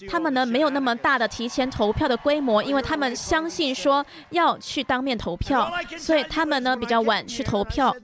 [0.08, 7.94] 他们呢没有那么大的提前投票的规模，因为他们相信说要去当面投票，所以他们呢比较晚去投票。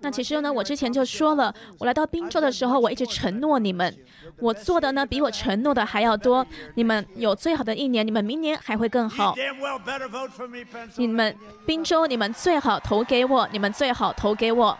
[0.00, 3.94] 那其实呢，我之前就说了，我来到宾州的时候，我一直承诺你们，
[4.38, 6.44] 我做的呢比我承诺的还要多。
[6.74, 9.34] 你们有最好的一年，你们明年还会更好。
[10.96, 14.78] 你们宾州，你们最好投给我，你们最好投给我。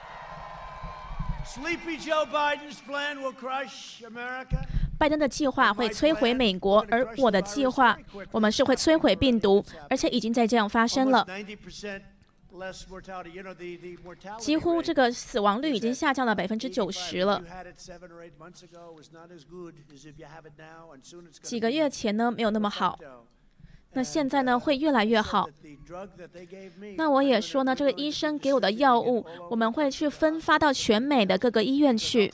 [4.97, 7.97] 拜登的计划会摧毁美国，而我的计划，
[8.31, 11.27] 我们是会摧毁病毒，而且已经在这样发生了。
[14.39, 17.43] 几乎这个死亡率已经下降了百分之九十了。
[21.43, 22.99] 几个月前呢，没有那么好。
[23.95, 25.49] 那现在呢，会越来越好。
[26.97, 32.33] 那我也说呢，这个医生给我的药物，我们会去分发到全美的各个医院去。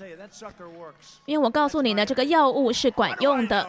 [1.27, 3.69] 因为我告诉你呢，这个药物是管用的。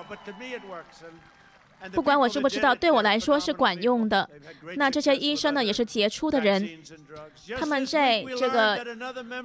[1.93, 4.29] 不管我知不知道，对我来说是管用的。
[4.75, 6.79] 那这些医生呢，也是杰出的人。
[7.57, 8.85] 他们在这个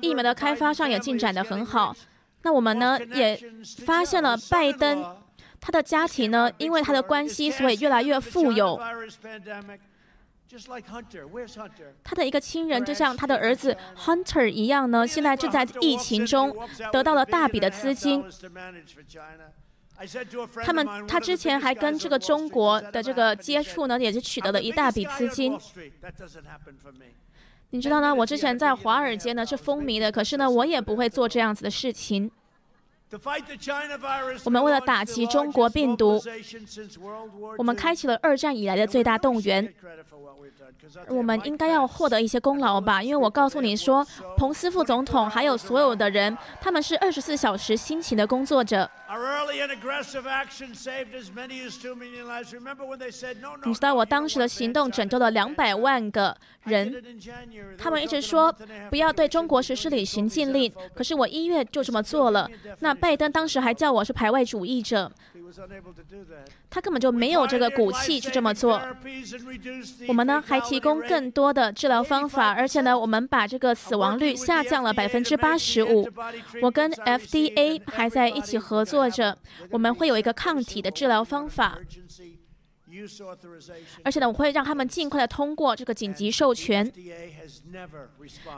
[0.03, 1.97] 疫苗的开发上也进展得很好。
[2.43, 3.41] 那我们呢也
[3.87, 5.17] 发现了拜登
[5.67, 8.81] 他的家庭呢，因为他的关系，所以越来越富有。
[12.05, 16.57] 他的一个亲人就像他的儿子 Hunter 一样呢，现在正在疫情中
[16.93, 18.25] 得到了大笔的资金。
[20.63, 25.59] 他们他之前还跟这个中国的这个接触呢，也是取得了一大笔资金。
[27.71, 28.15] 你知道呢？
[28.15, 32.31] 我之前在华尔街呢是风靡的，可是呢，我也不会做这样子的事情。
[34.45, 36.21] 我们为了打击中国病毒，
[37.57, 39.73] 我们开启了二战以来的最大动员。
[41.09, 43.03] 我们应该要获得一些功劳吧？
[43.03, 48.89] 因为我告诉你说，彭斯副总统还有所有的人，他们是二十四小时辛勤的工作者。
[53.65, 57.03] 你知道我当时的行动拯救了两百万个人。
[57.79, 58.55] 他们一直说
[58.91, 62.49] 不要对中国实施旅行禁令，可是我一月就这么做了。
[62.81, 65.11] 那拜登当时还叫我是排外主义者。
[66.69, 68.83] 他根本就没有这个骨气去这么做。
[70.09, 76.09] 我们呢还提供更多的治疗方法，而且呢我们把这个死亡率下降了百分之八十五。
[76.61, 79.39] 我跟 FDA 还在一起合作着，
[79.71, 81.79] 我们会有一个抗体的治疗方法。
[84.05, 86.91] 而且呢，我会让他们尽快的通过这个紧急授权。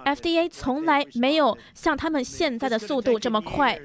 [0.05, 3.81] FDA 从来没有像他们现在的速度这么快。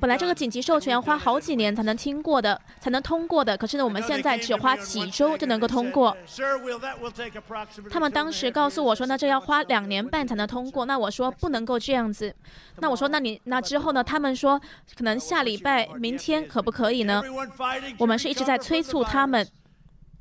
[0.00, 3.56] 本来这个紧急授权要花好几年才能听过的，才能通过的。
[3.56, 6.16] 可是呢，我们现在只花几周就能够通过。
[7.90, 10.86] 他们当时告诉我说，那这要花两年半才能通过。
[10.86, 12.34] 那我说不能够这样子。
[12.78, 14.02] 那我说，那你那之后呢？
[14.02, 14.58] 他们说
[14.96, 17.22] 可能下礼拜、明天可不可以呢？
[17.98, 19.46] 我们是一直在催促他们。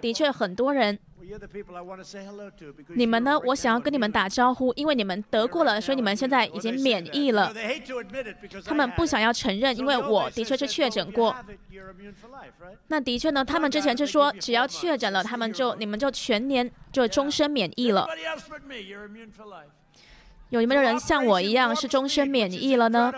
[0.00, 0.98] 的确，很多人。
[2.94, 3.36] 你们呢？
[3.46, 7.52] 我想要跟你们打招呼，因为你们得过了，所以你们现在已经免疫了。
[8.64, 11.34] 他们不想要承认，因为我的确是确诊过。
[12.88, 18.06] 那的确呢，他们之前就说，只要确诊了，他们就你们就全年就终身免疫了。
[20.50, 23.12] 有没有人像我一样是终身免疫了呢？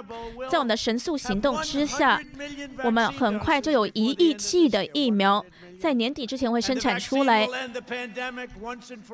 [0.48, 2.18] 在我们的神速行动之下，
[2.82, 5.44] 我们很快就有一亿剂的疫苗。
[5.80, 7.48] 在年底之前会生产出来，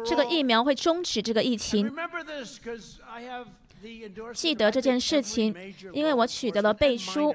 [0.06, 1.94] 这个疫苗会终止这个疫情。
[4.32, 5.54] 记得这件事情，
[5.92, 7.34] 因为我取得了背书，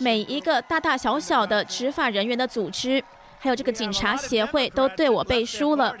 [0.00, 3.02] 每一个大大小小的执法人员的组织，
[3.38, 5.96] 还有这个警察协会都对我背书了。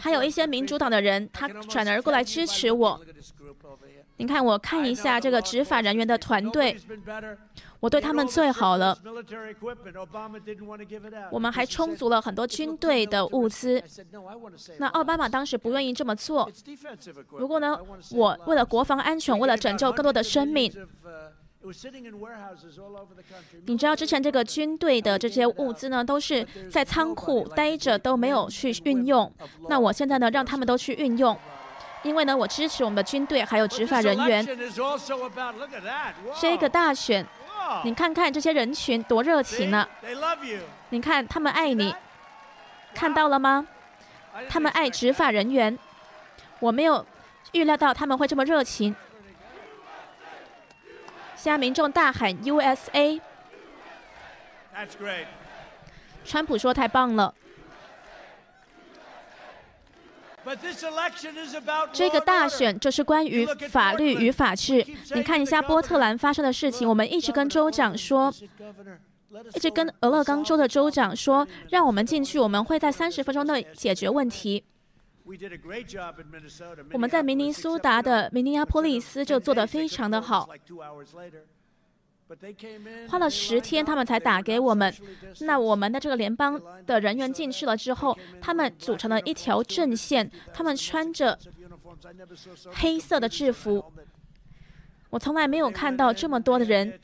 [0.00, 3.00] 还有一些民主党的人，他转而过来支持我。
[4.16, 6.76] 你看，我看一下这个执法人员的团队。
[7.80, 8.96] 我对他们最好了。
[11.30, 13.80] 我们还充足了很多军队的物资。
[14.78, 16.50] 那奥巴马当时不愿意这么做。
[17.30, 17.78] 如果呢，
[18.10, 20.72] 我为了国防安全，为了拯救更多的生命，
[23.66, 29.32] 你知道之前这个军队的这些物资呢，都是在仓库待着，都没有去运用。
[29.68, 31.38] 那我现在呢，让他们都去运用，
[32.02, 34.44] 因为呢，我支持我们的军队还有执法人员。
[36.40, 37.24] 这个大选。
[37.84, 39.88] 你看看这些人群多热情呢！
[40.90, 41.94] 你看他们爱你，
[42.94, 43.66] 看到了吗？
[44.48, 45.78] 他们爱执法人员。
[46.60, 47.06] 我没有
[47.52, 48.94] 预料到他们会这么热情。
[51.36, 53.20] 现在民众大喊 USA。
[56.24, 57.32] 川普说太棒了。
[61.92, 64.84] 这个大选就是关于法律与法治。
[65.14, 68.32] 你看一下波特兰发生的事情，我们一直跟州长说，
[69.54, 74.64] 一直跟俄勒冈州的州长说，让我们进去，我们会在三十分钟内解决问题。
[76.92, 80.48] 我们在明尼苏达的明尼阿波利斯就做得非常的好。
[83.08, 84.92] 花了十天，他们才打给我们。
[85.40, 91.38] 那我们的这个联邦的人员进去了之后，他们组成了一条阵线，他们穿着
[92.74, 93.84] 黑色的制服。
[95.10, 97.00] 我从来没有看到这么多的人。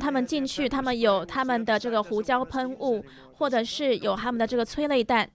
[0.00, 3.04] 他们进去，他们有他们的这个胡椒喷雾，
[3.36, 5.30] 或者是有他们的这个催泪弹。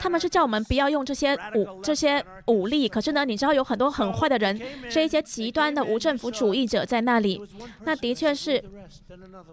[0.00, 4.60] 他们是叫我们不要用这些武这些武力，可是呢，你知道有很多很坏的人，
[4.90, 7.40] 这一些极端的无政府主义者在那里。
[7.84, 8.62] 那的确是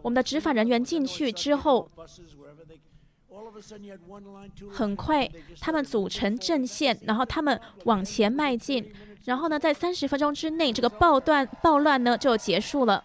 [0.01, 1.87] 我们的执法人员进去之后，
[4.71, 5.29] 很快
[5.61, 8.91] 他们组成阵线，然后他们往前迈进。
[9.25, 13.03] 然后呢，在三十分钟之内，这个暴乱暴乱呢就结束了。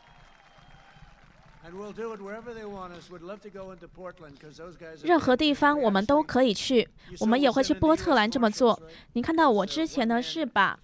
[5.03, 6.89] 任何地方我们都可以去，
[7.21, 8.81] 我们也会去波特兰这么做。
[9.13, 10.79] 你看到我之前呢是把。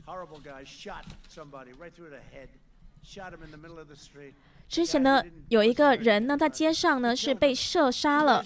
[4.68, 8.44] 之前呢，有一个人呢，在街上呢是被射杀了。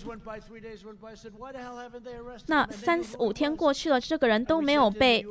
[2.46, 5.26] 那三五天过去了，这个人都没有被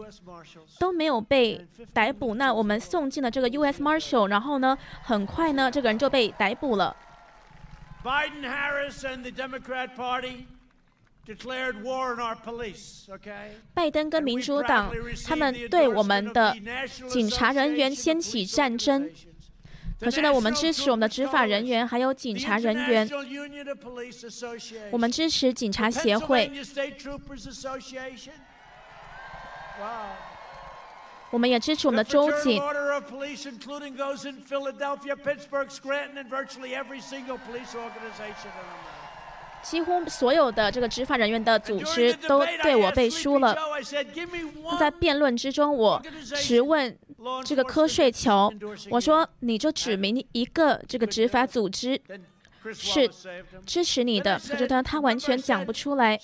[0.80, 2.34] 都没有被逮捕。
[2.36, 3.82] 那我们送进了这个 U.S.
[3.82, 6.96] Marshal，然后呢，很快呢，这个人就被逮捕了。
[13.76, 14.92] 拜登跟民主党
[15.28, 16.56] 他们对我们的
[17.08, 19.08] 警察人员掀起战争。
[20.00, 23.10] 可是呢，我们支持我们的执法人员，还有警察人员。
[24.92, 26.50] 我们支持警察协会。
[31.32, 32.62] 我们也支持我们的州警。
[39.64, 43.56] 几乎所有的这个执法人员的组织都对我背书了。
[44.80, 46.02] 在辩论之中，我
[46.36, 46.98] 直问
[47.46, 48.52] 这个瞌睡球，
[48.90, 52.00] 我说：“你就指明一个这个执法组织
[52.74, 53.10] 是
[53.66, 56.20] 支持你的。”可是他他完全讲不出来。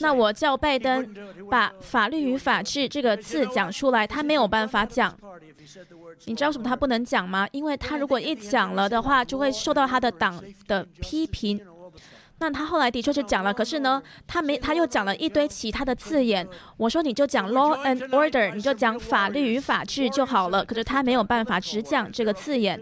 [0.00, 1.14] 那我叫拜登
[1.50, 5.16] 把“法律与法治”这个字讲出来，他没有办法讲。
[6.26, 7.48] 你知道什么他不能讲吗？
[7.52, 11.58] 因为他如果一讲了的话，就会受到他的党的批评。
[12.40, 16.46] 那他后来的确是讲了，可是呢，他没，他又讲了一堆其他的字眼。
[16.76, 20.64] 我说你就讲 “law and order”，你就讲法律与法治就好了。
[20.64, 22.80] 可是他没有办法只讲这个字眼。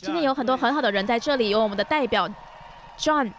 [0.00, 2.28] 今天有很多很好的人在这里，有我们的代表
[2.98, 3.32] John，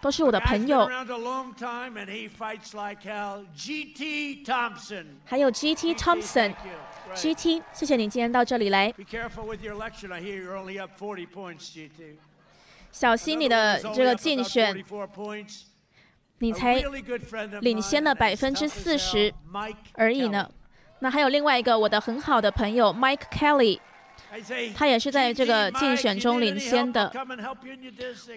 [0.00, 0.88] 都是我的朋友。
[5.24, 5.94] 还有 G.T.
[5.94, 7.62] Thompson，G.T.
[7.72, 8.92] 谢谢你今天到这里来。
[12.90, 14.84] 小心你的这个竞选，
[16.38, 16.82] 你才
[17.60, 19.32] 领先了百分之四十
[19.94, 20.50] 而已呢。
[21.02, 23.80] 那还有另外一个我的很好的朋友 Mike Kelly，
[24.72, 27.12] 他也是在这个竞选中领先的。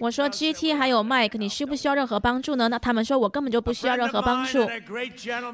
[0.00, 2.66] 我说 GT 还有 Mike，你需不需要任何帮助呢？
[2.66, 4.68] 那他们说我根本就不需要任何帮助。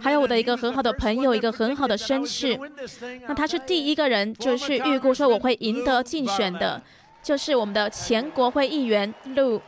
[0.01, 2.59] 还有我的一个很好的朋友，一个很好的绅士，
[3.29, 6.83] 那他是第一个人，就是预估说我会赢得竞选的，
[7.23, 9.61] 就是我们的前国会议员 Lou。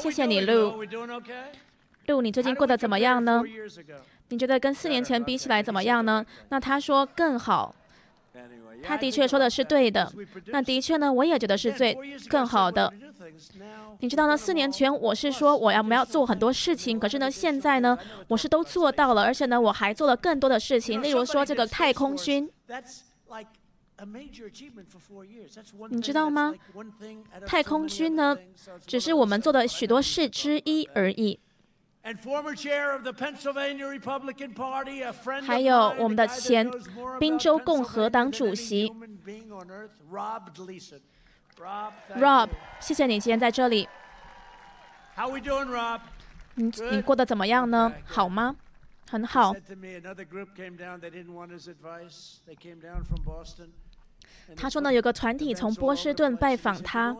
[0.00, 0.86] 谢谢你，Lou。
[2.06, 3.42] Lou，你最近过得怎么样呢？
[4.30, 6.24] 你觉得跟四年前比起来怎么样呢？
[6.48, 7.74] 那他说更好，
[8.82, 10.10] 他的确说的是对的。
[10.46, 11.96] 那的确呢，我也觉得是最
[12.28, 12.92] 更好的。
[14.00, 14.36] 你知道呢？
[14.36, 17.96] 四年前我是说我要我们要做很多事情，可是呢，现在呢，
[18.28, 21.02] 我是都做到了，而且呢，我还做了更多的事情。
[21.02, 22.50] 例如说这个太空军，
[25.90, 26.52] 你知道吗？
[27.46, 28.36] 太空军呢，
[28.86, 31.38] 只是我们做的许多事之一而已。
[35.46, 36.70] 还有我们的前
[37.18, 38.92] 宾州共和党主席
[42.16, 43.88] Rob，谢谢你今天在这里。
[46.56, 47.90] 你你过得怎么样呢？
[48.04, 48.54] 好吗？
[49.10, 49.54] 很好。
[54.56, 57.16] 他说呢，有个团体从波士顿拜访他，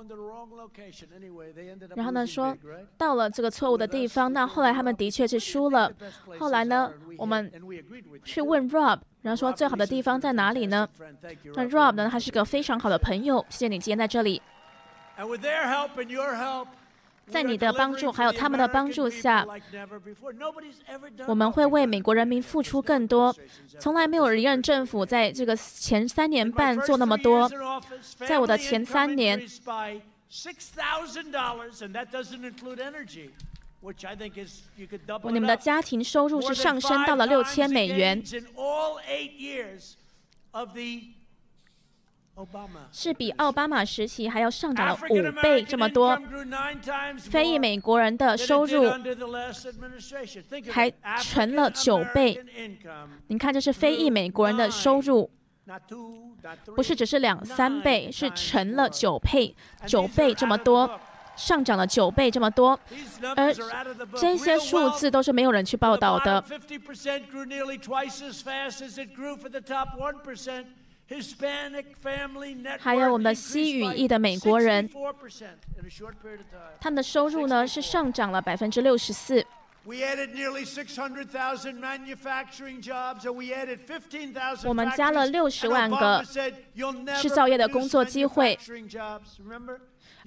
[1.94, 2.56] 然后呢说
[2.96, 4.32] 到了这个错误的地方。
[4.32, 5.90] 那后来他们的确是输了。
[6.38, 7.50] 后来呢，我们
[8.24, 10.88] 去问 Rob，然后说最好的地方在哪里呢？
[11.54, 13.44] 那 Rob 呢，他是个非常好的朋友。
[13.48, 14.40] 谢谢你今天在这里。
[17.26, 19.46] 在你的帮助，还有他们的帮助下，
[21.26, 23.34] 我们会为美国人民付出更多。
[23.78, 27.50] 从来没有一任政府在这个前三年半做那么多。
[28.16, 29.40] 在我的前三年，
[35.24, 38.22] 你们的家庭收入是上升到了六千美元。
[42.90, 46.20] 是比奥巴马时期还要上涨了五倍这么多。
[47.18, 48.90] 非裔美国人的收入
[50.70, 52.44] 还成了九倍。
[53.28, 55.30] 你看，这是非裔美国人的收入，
[56.74, 59.54] 不是只是两三倍，是成了九倍，
[59.86, 61.00] 九倍这么多，
[61.36, 62.78] 上涨了九倍这么多。
[63.36, 63.54] 而
[64.16, 66.44] 这些数字都是没有人去报道的。
[72.80, 74.88] 还有我们的西语裔的美国人，
[76.80, 79.44] 他们的收入呢是上涨了百分之六十四。
[84.64, 86.24] 我们加了六十万个
[87.20, 88.58] 制造业的工作机会。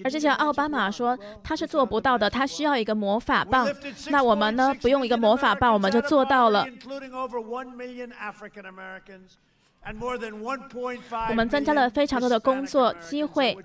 [0.04, 3.68] 而之前奥巴马说他是做不到的，他需要一个魔法棒。
[4.10, 6.64] 那我们呢，不用一个魔法棒，我们就做到了。
[11.30, 13.58] 我们增加了非常多的工作机会。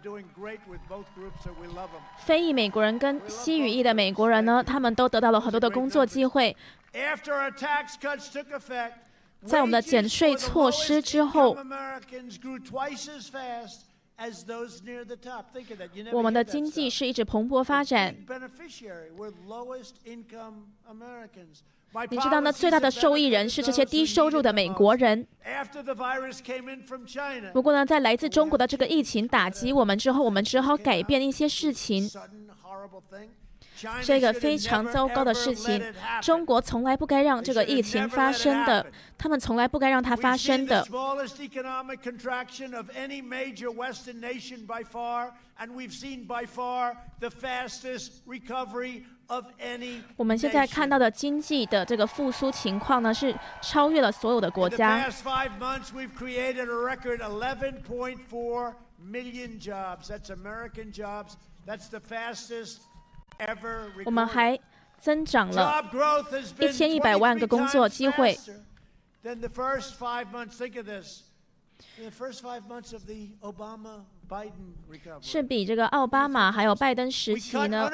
[2.18, 6.56] 非裔美国人跟西语裔的美国人呢，他们都得到了很多的工作机会。
[9.44, 11.56] 在我们的减税措施之后，
[16.12, 18.14] 我们的经济是一直蓬勃发展。
[22.10, 22.50] 你知道呢？
[22.50, 25.26] 最大的受益人是这些低收入的美国人。
[27.52, 32.08] 不过呢，在来自中国的这个疫情打击我们之后，我们只好改变一些事情。
[34.02, 38.86] 这个非常糟糕的事情，中国从来不该让这个疫情发生的，
[39.18, 40.84] 他们从来不该让它发生的。
[50.16, 55.08] 我们现在看到的经济的这个复苏情况呢，是超越了所有的国家。
[64.04, 64.58] 我们还
[64.98, 65.84] 增长了
[66.60, 68.36] 一千一百万个工作机会。
[75.20, 77.90] 是比这个奥巴马还有拜登时期呢，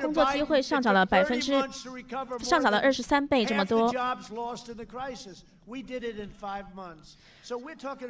[0.00, 1.52] 工作机会上涨了百分之
[2.40, 3.92] 上涨了二十三倍这么多。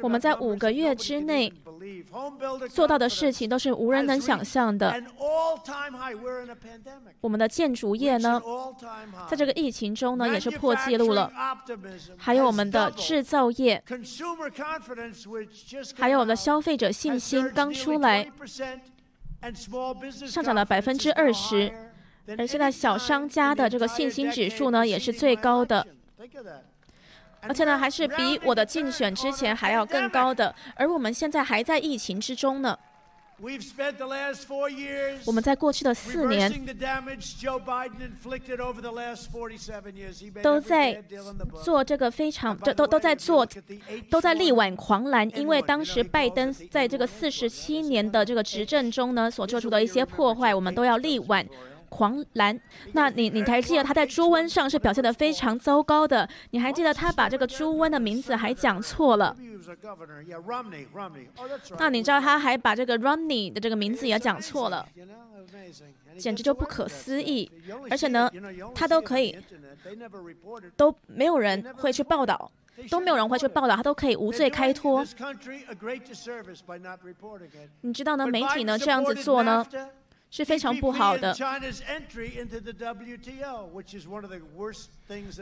[0.01, 1.51] 我们在五个月之内
[2.69, 5.01] 做到的事情都是无人能想象的。
[7.21, 8.41] 我们的建筑业呢，
[9.29, 11.31] 在这个疫情中呢也是破纪录了。
[12.17, 13.81] 还有我们的制造业，
[15.95, 18.29] 还有我们的消费者信心刚出来，
[20.27, 21.71] 上涨了百分之二十。
[22.37, 25.85] 而现在小商家的这个信心指数呢也是最高的。
[27.41, 30.53] 而且呢，还是比我的竞选之前还要更高的。
[30.75, 32.77] 而我们现在还在疫情之中呢。
[35.25, 36.49] 我们在过去的四年
[40.41, 41.03] 都在
[41.63, 43.45] 做这个非常，都都都在做，
[44.09, 45.29] 都在力挽狂澜。
[45.37, 51.45] 因为当时拜登在这个四十七年的这个执政中呢，所做出的一些破坏，我们都要力挽。
[51.95, 52.59] 狂澜，
[52.91, 56.27] 那你你还记得他在猪瘟上是表现的非常糟糕的？
[56.49, 59.33] 你还记得他把这个猪瘟的名字还讲错了？
[61.79, 64.85] 那你知道他还把这个 Romney 的这个名字也讲错了，
[66.17, 67.49] 简直就不可思议。
[67.89, 68.29] 而且呢，
[68.73, 69.37] 他都可以，
[70.75, 72.51] 都没有人会去报道，
[72.91, 75.05] 都没有人会去报道，他都可以无罪开脱。
[77.79, 78.27] 你知道呢？
[78.27, 79.65] 媒体呢这样子做呢？
[80.35, 81.33] 是非常不好的。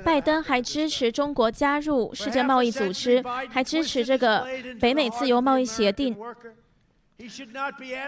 [0.03, 4.45] 拜登还支持中国加入世界贸易组织，还支持这个
[4.79, 6.15] 北美自由贸易协定。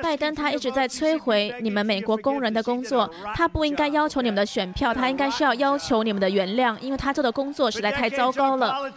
[0.04, 8.92] 拜登他一直在摧毁你们美国工人的工作，他不应该要求你们的选票，他应该是要要求你们的原谅，因为他做的工作实在太糟糕了。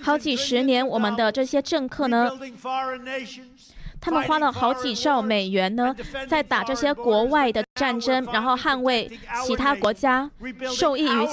[0.00, 2.30] 好几十年，我们的这些政客呢？
[4.04, 5.96] 他们花了好几兆美元呢，
[6.28, 9.10] 在打这些国外的战争，然后捍卫
[9.46, 10.30] 其他国家，
[10.76, 11.26] 受益于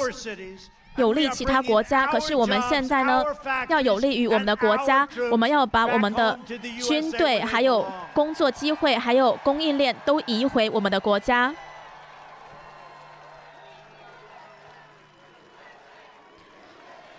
[0.96, 2.08] 有利其他国家。
[2.08, 3.22] 可是我们现在呢，
[3.68, 6.40] 要有利于我们的国家，我们要把我们的
[6.82, 11.54] 军队、还有工作机会、还有供应链都移回我们的国家。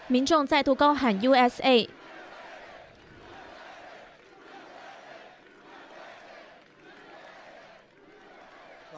[0.07, 1.89] 民众再度高喊 “USA”。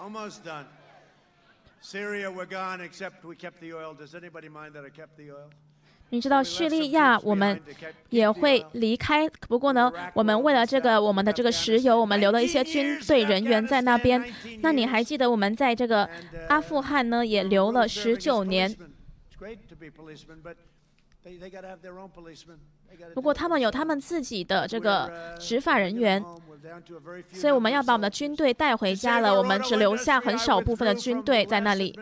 [0.05, 0.67] Almost done.
[1.81, 3.95] Syria, we're gone, except we kept the oil.
[3.95, 5.49] Does anybody mind that I kept the oil?
[6.11, 7.59] 你知道叙利亚我们
[8.11, 14.23] 也会离开，不过呢，我们为了这个我们的这个石油，我们留了一些军队人员在那边。
[14.61, 16.07] 那你还记得我们在这个
[16.51, 18.77] 阿富汗呢，也留了十九年。
[23.15, 26.23] 不过他们有他们自己的这个执法人员。
[27.33, 31.95] 所以我们要把我们的军队带回家了，我们只留下很少部分的军队在那里。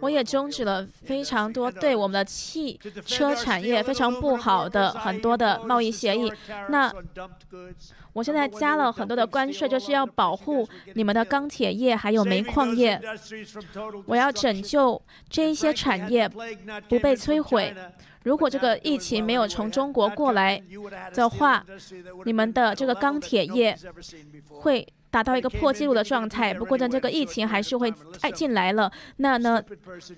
[0.00, 2.76] 我也终止了非常多对我们的汽
[3.06, 6.32] 车产业非常不好的很多的贸易协议。
[6.70, 6.92] 那
[8.14, 13.00] 我现在加了很多的关税，就是要保护你们的钢铁业还有煤矿业。
[14.06, 16.28] 我要拯救这一些产业
[16.88, 17.72] 不被摧毁。
[18.24, 20.60] 如果这个疫情没有从中国过来
[21.14, 21.64] 的话，
[22.24, 23.78] 你们的这个钢铁业
[24.48, 24.84] 会。
[25.10, 26.52] 达到一个破纪录的状态。
[26.52, 28.90] 不过呢，这个疫情还是会哎进来了。
[29.16, 29.62] 那呢，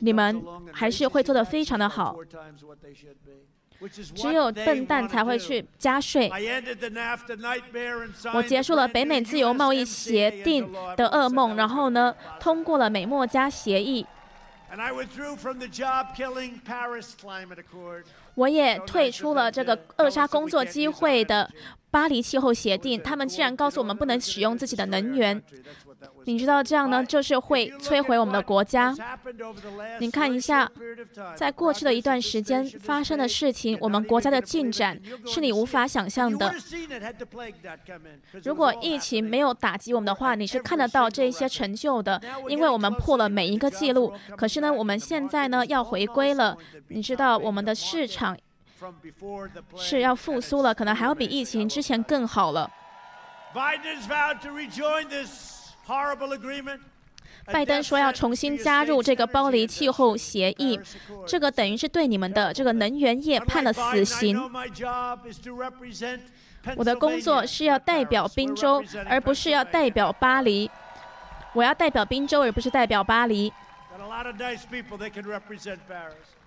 [0.00, 2.16] 你们还是会做得非常的好。
[4.14, 6.30] 只有笨蛋才会去加税。
[8.34, 14.04] 我结束了北美自由贸易协定的噩梦，然后呢，通过了美墨加协议。
[18.34, 21.50] 我也退出了这个扼杀工作机会的
[21.90, 23.00] 巴黎气候协定。
[23.02, 25.42] 他们竟然告诉我们不能使用自己的能源。
[26.24, 28.94] 你知道这样呢，就是会摧毁我们的国家。
[29.98, 30.70] 你看一下，
[31.34, 36.54] 在过去的一段时间发生的事情，我们国家的进展是你无法想象的。
[38.44, 44.12] 如果疫情没有打击我们的话，你是看得到这一些成就的，因为我们破了每一个记录。
[44.36, 46.56] 可是呢，我们现在呢要回归了。
[46.88, 48.36] 你知道，我们的市场
[49.76, 52.70] 是要复苏了，可能还要比疫情之前更好了。
[57.46, 60.78] 拜登说要重新加入这个巴黎气候协议，
[61.26, 64.38] 这个等于是对你们的这个能源业判了死刑。
[66.76, 70.70] 我的工作是要代表宾州，而不是要代表巴黎。
[71.52, 73.52] 我要代表宾州，而不是代表巴黎。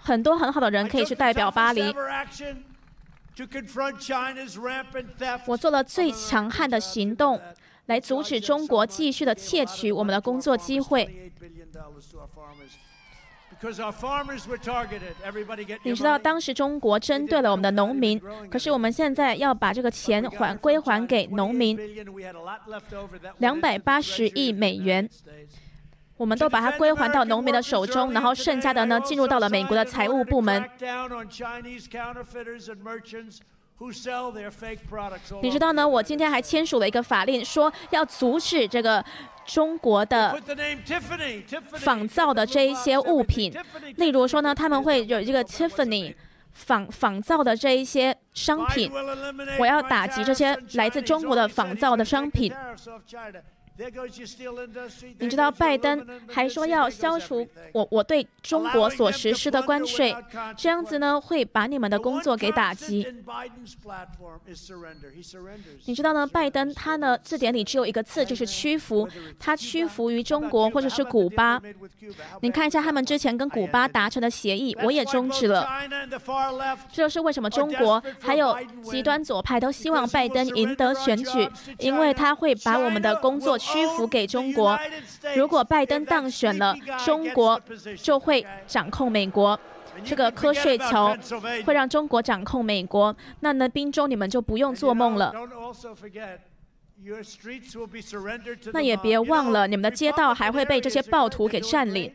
[0.03, 1.95] 很多很好的人可以去代表巴黎。
[5.47, 7.39] 我做了最强悍的行动。
[7.87, 11.33] 来阻止中国继续的窃取我们的工作机会。
[15.83, 18.17] 你知道当时中国针对了我们的农民，
[18.49, 21.77] 可是我们现在要把这个钱还归还给农民，
[23.39, 25.09] 两百八十亿美元，
[26.23, 30.63] 我们都把它归还到农民的手中，然后剩下的呢进入到了美国的财务部门。
[35.41, 35.85] 你知道呢？
[35.85, 39.03] 我今天还签署了一个法令，说要阻止这个
[39.45, 40.41] 中国的
[41.73, 43.53] 仿造的这一些物品。
[43.97, 46.15] 例如说呢，他们会有这个 Tiffany
[46.53, 48.89] 仿仿造的这一些商品，
[49.59, 52.53] 我要打击这些来自中国的仿造的商品。
[55.17, 60.15] 你知道拜登还说要消除我我对中国所实施的关税，
[60.55, 63.07] 这样子呢会把你们的工作给打击。
[65.85, 66.27] 你知道呢？
[66.27, 69.09] 拜登他呢字典里只有一个字，就是屈服。
[69.39, 71.59] 他屈服于中国或者是古巴。
[72.41, 75.67] 你看一下他们之前跟古巴达成的协议，我也终止了。
[76.91, 81.49] 这就是为什么中国还有极端左派都希望拜登赢得选举，
[81.79, 83.57] 因为他会把我们的工作。
[83.63, 84.77] 屈服给中国。
[85.35, 87.59] 如果拜登当选了，中国
[88.01, 89.57] 就会掌控美国。
[90.03, 91.15] 这个瞌睡球
[91.65, 93.15] 会让中国掌控美国。
[93.39, 95.33] 那呢，宾州你们就不用做梦了。
[98.73, 102.11] 那也别忘了，你们的街道还会被这些暴徒给占领。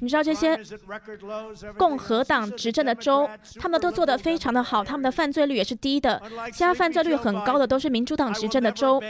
[0.00, 0.58] 你知道这些
[1.78, 3.30] 共和党执政的州，
[3.60, 6.20] 他们都做得非常的好，他们的犯罪率也是低的。
[6.52, 9.00] 其他犯罪率很高的都是民主党执政的州。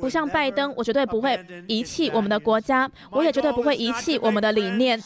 [0.00, 5.02] 不像拜登，我绝对不会遗弃我们的国家，我也绝对不会遗弃我们的理念。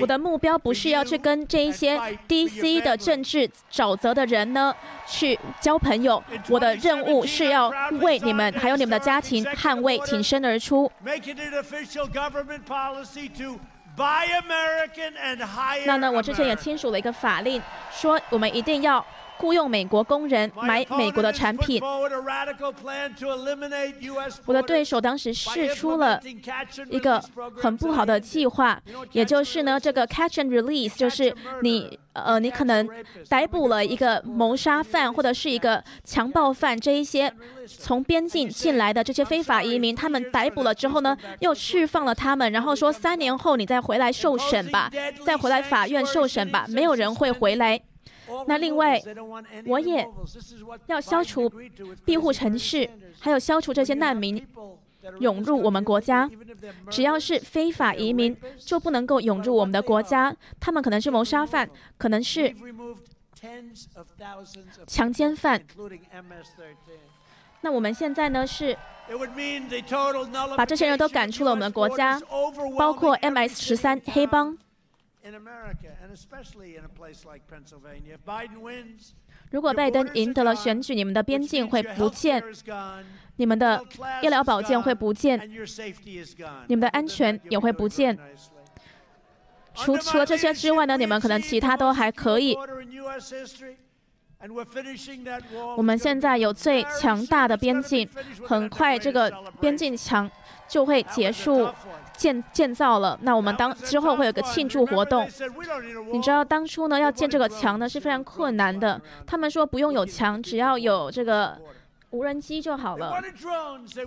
[0.00, 4.74] 我的目标不是要去跟这一些 DC 的政治沼泽的人呢
[5.06, 7.68] 去交朋友，我的任务是要
[8.00, 10.90] 为你们还有你们的家庭捍卫，挺身而出。
[15.86, 19.04] 那呢，我之前也签署了一个法令，说我们一定要。
[19.38, 21.80] 雇佣美国工人买美国的产品。
[24.44, 26.20] 我的对手当时试出了
[26.90, 27.22] 一个
[27.56, 28.80] 很不好的计划，
[29.12, 32.88] 也就是呢，这个 catch and release，就是你呃，你可能
[33.28, 37.32] 逮捕了一个谋杀犯或者是一个强暴犯，这一些
[37.66, 44.90] 从边境进来的这些非法移民，他们逮捕了之后呢，又释放了他们，然后说三年后你再回来受审吧，
[45.24, 47.80] 再回来法院受审吧，没有人会回来。
[48.46, 49.00] 那另外，
[49.66, 50.08] 我也
[50.86, 51.50] 要消除
[52.04, 54.46] 庇护城市，还有消除这些难民
[55.20, 56.28] 涌入我们国家。
[56.90, 60.34] 只要是非法移民，就不能够涌入我们的国家。
[60.60, 62.54] 他们可能是谋杀犯，可能是
[64.86, 65.62] 强奸犯。
[67.60, 68.76] 那我们现在呢是
[70.56, 72.20] 把这些人都赶出了我们的国家，
[72.78, 74.56] 包括 MS 十三黑帮。
[79.50, 82.42] 如果拜登赢得了选举，你们的边境会不见，
[83.36, 83.82] 你们的
[84.22, 85.38] 医疗保健会不见，
[86.66, 88.18] 你们的安全也会不见。
[89.74, 92.56] 除除了这些之外呢，你们可能其他都还可以。
[95.76, 98.08] 我们现在有最强大的边境，
[98.46, 100.30] 很快这个边境墙
[100.68, 101.72] 就会结束
[102.18, 103.18] 建建造了。
[103.22, 105.26] 那我们当之后会有个庆祝活动。
[106.12, 109.00] 你知道当初呢要建这个墙呢是非常困难的。
[109.26, 111.56] 他们说不用有墙，只要有这个
[112.10, 113.14] 无人机就好了。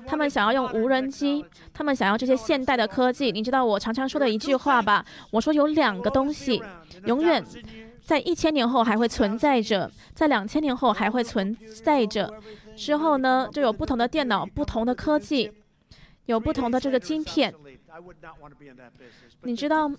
[0.06, 3.32] 他们想要用无人机，他们想要这些现代的科技。
[3.32, 5.04] 你知道我常常说的一句话吧？
[5.32, 6.62] 我说有两个东西
[7.06, 7.44] 永远。
[8.04, 11.56] 在一千年后还会存在着，在两千年后还会存
[11.86, 12.30] 在着。
[12.76, 15.50] 之后呢，就有不同的电脑、不同的科技，
[16.26, 17.54] 有不同的这个晶片。
[19.44, 19.92] 你知道，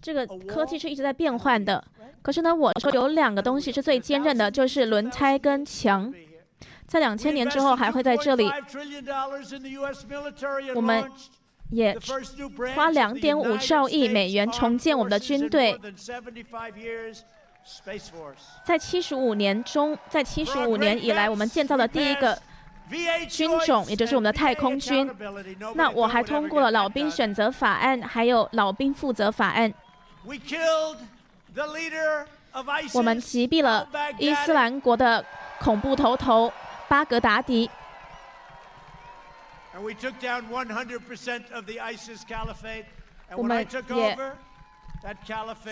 [0.00, 1.82] 这个科技是一直在变换的。
[2.22, 6.12] 可是呢，我说有两个东西是最坚韧的，就是轮胎跟墙。
[6.86, 8.50] 在两千年之后还会在这里。
[10.74, 11.10] 我们
[11.70, 11.96] 也
[12.74, 15.78] 花两点五兆亿美元重建我们的军队。
[18.64, 22.38] 在七十五年中，在七十五年以来，我们建造的第一个
[23.28, 25.10] 军种，也就是我们的太空军。
[25.74, 29.72] 那我还通过了老兵选择法案，还有老兵负责法案。
[32.92, 35.24] 我们击毙了伊斯兰国的
[35.60, 36.52] 恐怖头头
[36.88, 37.70] 巴格达迪。
[43.36, 43.66] 我们也。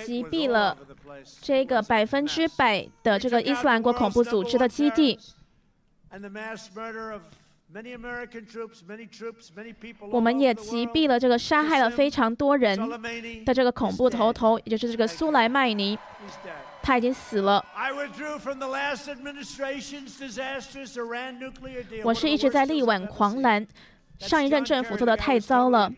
[0.04, 0.76] 击毙了
[1.40, 5.18] 这个百分之百的这个伊斯兰国恐怖组织的基地。
[10.10, 12.78] 我们也击毙了这个杀害了非常多人
[13.44, 15.98] 的这个恐怖头头，也就是这个苏莱曼尼，
[16.82, 17.64] 他已经死了。
[22.04, 23.66] 我是一直在力挽狂澜。
[24.18, 25.92] 上一任政府做的太糟了。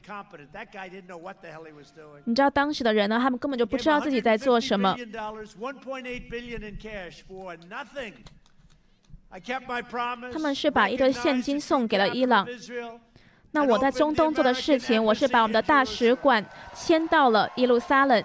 [2.24, 3.18] 你知道当时的人呢？
[3.20, 4.96] 他们根本就不知道自己在做什么。
[10.32, 12.46] 他们是把一堆现金送给了伊朗。
[13.50, 18.24] 那我在中东做的事情，我是把我们的大使馆迁到了耶路撒冷。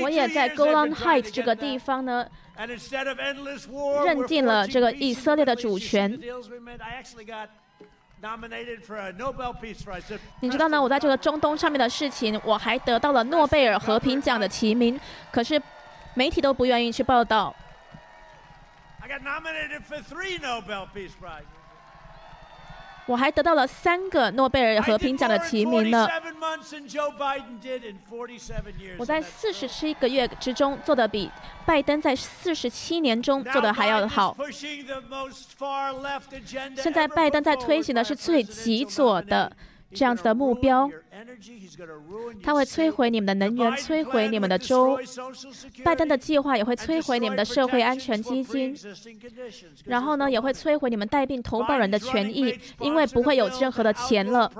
[0.00, 2.28] 我也在 Golan Heights 这个地方呢，
[4.04, 6.18] 认定了这个以色列的主权。
[10.40, 10.82] 你知道呢？
[10.82, 14.98] 我在这个中东上面的事情，我还得到了诺贝尔和平奖的提名，
[15.30, 15.60] 可是
[16.14, 17.54] 媒体都不愿意去报道。
[23.06, 26.06] 我还得到了三个诺贝尔和平奖的提名呢。
[28.98, 31.30] 我在四十七个月之中做的比
[31.64, 34.36] 拜登在四十七年中做的还要好。
[36.76, 39.50] 现在拜登在推行的是最极左的。
[39.94, 40.90] 这样子的目标，
[42.42, 44.98] 他会摧毁你们的能源，摧毁你们的州。
[45.84, 48.76] 拜登的计划也会摧毁你们的社会安全基金，
[49.84, 54.50] 然后呢，也会摧毁你们带病投保人的权益，因为不会有任何的钱了。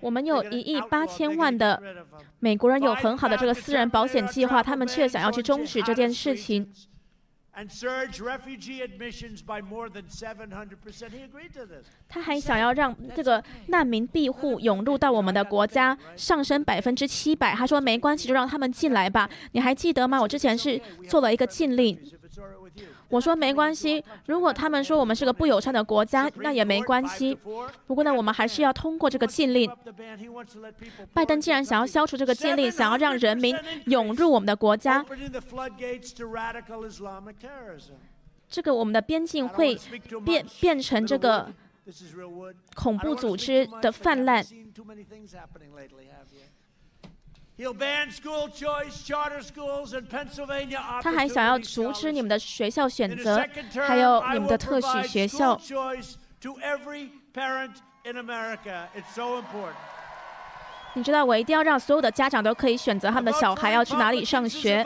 [0.00, 1.82] 我们有一亿八千万的
[2.38, 6.72] 美国人有很好的这个私人保险计划，他们却想要去终止这件事情。
[12.08, 17.54] 他还想要让这个难民庇护涌入到我们的国家上升百分之七百。
[17.54, 19.28] 他说没关系，就让他们进来吧。
[19.52, 20.20] 你还记得吗？
[20.20, 21.98] 我之前是做了一个禁令。
[23.08, 27.34] 我说没关系，如果他们说我们是个不友善的国家，那也没关系。
[27.86, 29.70] 不过呢，我们还是要通过这个禁令。
[31.14, 33.56] 拜登既然想要消除这个禁令，想要让人民
[33.86, 35.04] 涌入我们的国家，
[38.48, 39.78] 这个我们的边境会
[40.24, 41.50] 变变成这个
[42.74, 44.44] 恐怖组织的泛滥。
[51.02, 53.44] 他还想要阻止你们的学校选择，
[53.86, 55.58] 还有你们的特许学校。
[60.94, 64.84] 你知道，我一定要让所有的家长都可以选择他们的小孩要去哪里上学。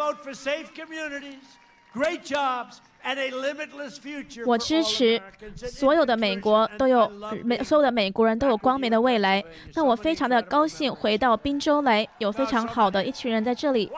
[4.46, 5.20] 我支持
[5.56, 7.08] 所有的美国都有
[7.44, 9.42] 美，所有的美国人都有光明的未来。
[9.74, 13.90] 那我非常的高兴回到宾州来，有非常好的一群人在这里。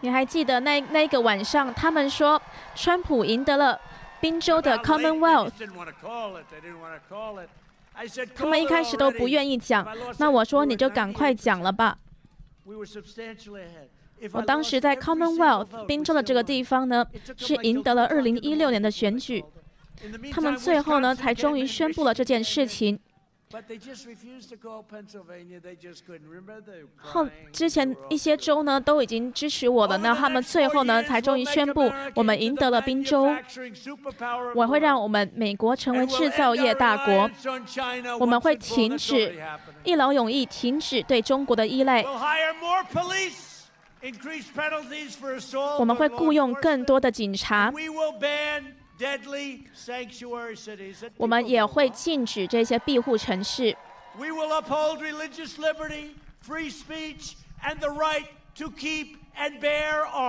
[0.00, 2.40] 你还记得那那个晚上，他们说
[2.74, 3.80] 川普赢得了
[4.20, 5.52] 宾州的 Commonwealth。
[8.34, 9.86] 他们一开始都不愿意讲，
[10.18, 11.98] 那我说你就赶快讲了吧。
[14.32, 19.44] 我当时在 Commonwealth 宾州的这个地方呢，是赢得了2016年的选举，
[20.32, 22.98] 他们最后呢才终于宣布了这件事情。
[26.98, 33.34] 后之前一些州呢都已经支持我了，那他们最后呢才终于宣布我们赢得了宾州。
[34.54, 37.30] 我会让我们美国成为制造业大国，
[38.20, 39.42] 我们会停止
[39.82, 42.04] 一劳永逸，停止对中国的依赖。
[45.78, 47.72] 我们会雇佣更多的警察。
[51.16, 53.76] 我们也会禁止这些庇护城市。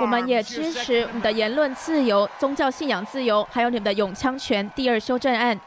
[0.02, 5.60] 我们也支持你的言论自由、宗教信仰自由，还有你们的永枪权第二修正案。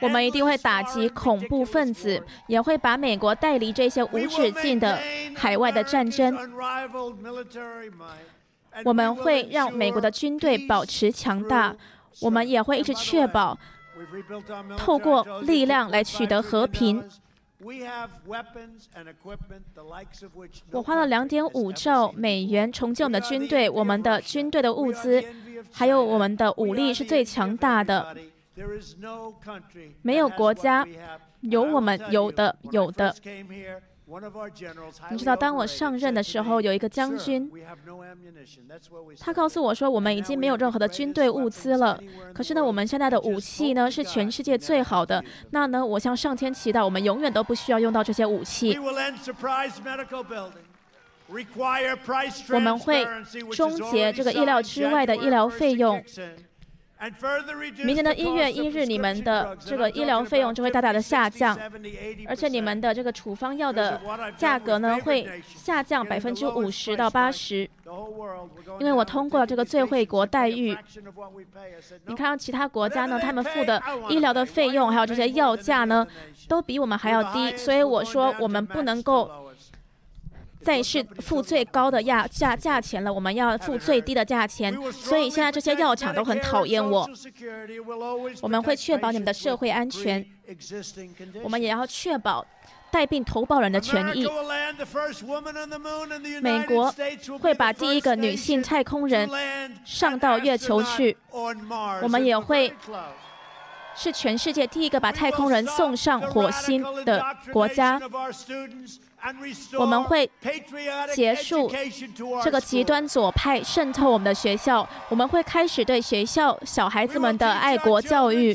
[0.00, 4.98] 我们一定会打击恐怖分子，也会把美国带离这些无止境的
[5.36, 6.34] 海外的战争。
[8.84, 11.76] 我们会让美国的军队保持强大，
[12.20, 13.58] 我们也会一直确保
[14.76, 17.06] 透过力量来取得和平。
[20.70, 25.22] 我花了两点五兆美元重建我们的军队，我们的军队的物资
[25.72, 28.16] 还有我们的武力是最强大的。
[30.02, 30.86] 没有国家
[31.40, 33.14] 有我们有的有的。
[35.10, 37.50] 你知道，当我上任的时候，有一个将军，
[39.18, 41.98] 他告诉我说，我们已经没有任何的军队物资了。
[42.34, 45.24] 可是呢，我们现在的武器呢是全世界最好的。
[45.50, 48.78] 那呢，我向上天祈祷，我们永远都不需要用到这些武器。
[52.50, 53.06] 我们会
[53.52, 56.02] 终结这个意料之外的医疗费用。
[57.82, 61.58] 明年的一月一日，你们的这个医疗费用就会大大的下降，
[62.26, 64.00] 而且你们的这个处方药的
[64.38, 67.68] 价格呢会下降百分之五十到八十。
[68.78, 70.74] 因为我通过了这个最惠国待遇，
[72.06, 76.06] 你看到其他国家呢，他们付的医疗的费用还有这些药价呢，
[76.48, 79.30] 都比我们还要低，所以我说我们不能够。
[80.64, 87.08] 再是付最高的价价价钱了，我们要付最低的价钱，所以现在这些药厂都很讨厌我。
[88.40, 90.24] 我们会确保你们的社会安全，
[91.42, 92.44] 我们也要确保
[92.90, 94.26] 带病投保人的权益。
[96.40, 96.94] 美国
[97.40, 99.28] 会把第一个女性太空人
[99.84, 101.16] 上到月球去，
[102.02, 102.72] 我们也会
[103.94, 108.00] 是全世界第一个把太空人送上火星的国家。
[109.78, 110.30] 我们会
[111.14, 111.72] 结束
[112.42, 114.86] 这个极端左派渗透我们的学校。
[115.08, 118.54] 我们会开始对学校小孩子们的爱国教育。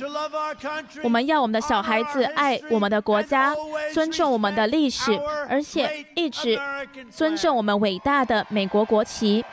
[1.04, 3.54] 我们要我们的小孩子爱我们的国家，
[3.94, 6.60] 尊重我们的历史，而且一直
[7.10, 9.44] 尊重我们伟大的美国国旗。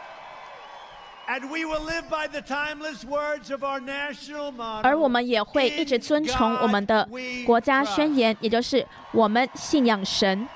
[4.82, 7.08] 而我们也会一直遵从我们的
[7.46, 10.46] 国家宣言，也就是我们信仰神。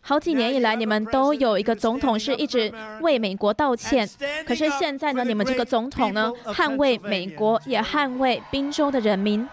[0.00, 4.08] 好几年以来，你们都有一个总统是一直为美国道歉。
[4.46, 9.48] 可是现在呢，你们这个总统呢，捍卫美国，也捍卫宾州的人民。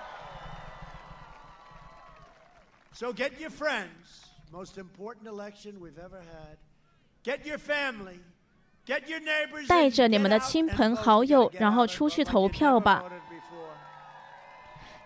[9.67, 13.03] 带着你们的亲朋好友，然后出去投票吧。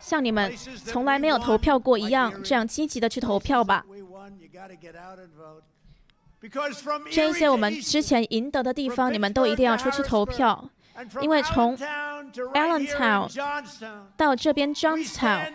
[0.06, 3.84] 像你们从来没有投票过一样，这样积极的去投票吧。
[7.12, 10.70] 这一些我们之前赢得的地方，你们都一定要出去投票，
[11.22, 11.76] 因为从
[12.54, 13.28] Allentown
[14.16, 15.52] 到这边 Johnstown，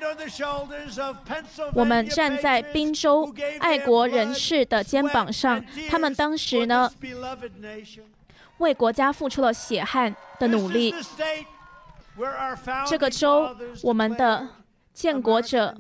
[1.74, 6.90] 我们站在宾州爱国人士的肩膀上，他们当时呢
[8.59, 10.92] 为国家付出了血汗的努力。
[12.88, 14.48] 这个州，我们的
[14.92, 15.76] 建国者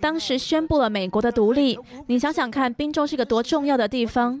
[0.00, 1.78] 当时宣布了美国的独立。
[2.08, 4.40] 你想想看，宾州是一个多重要的地方。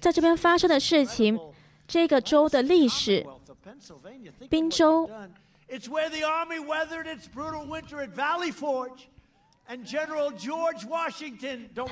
[0.00, 1.38] 在这边发生的事情，
[1.86, 3.26] 这个州的历史，
[4.48, 5.10] 宾州。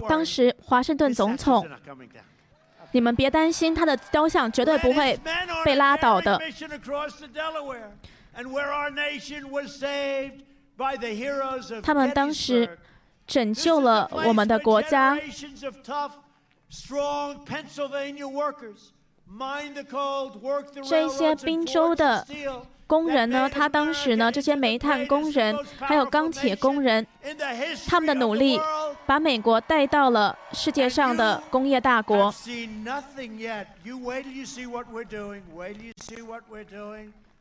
[0.08, 1.68] 当时华盛顿总统，
[2.92, 5.18] 你们别担心，他的雕像绝对不会
[5.64, 6.40] 被拉倒的。
[11.82, 12.78] 他们当时
[13.26, 15.18] 拯救了我们的国家。
[20.88, 22.26] 这些宾州的
[22.86, 23.48] 工人呢？
[23.48, 24.30] 他当时呢？
[24.30, 27.06] 这些煤炭工人还有钢铁工人，
[27.88, 28.60] 他们的努力
[29.04, 32.32] 把美国带到了世界上的工业大国。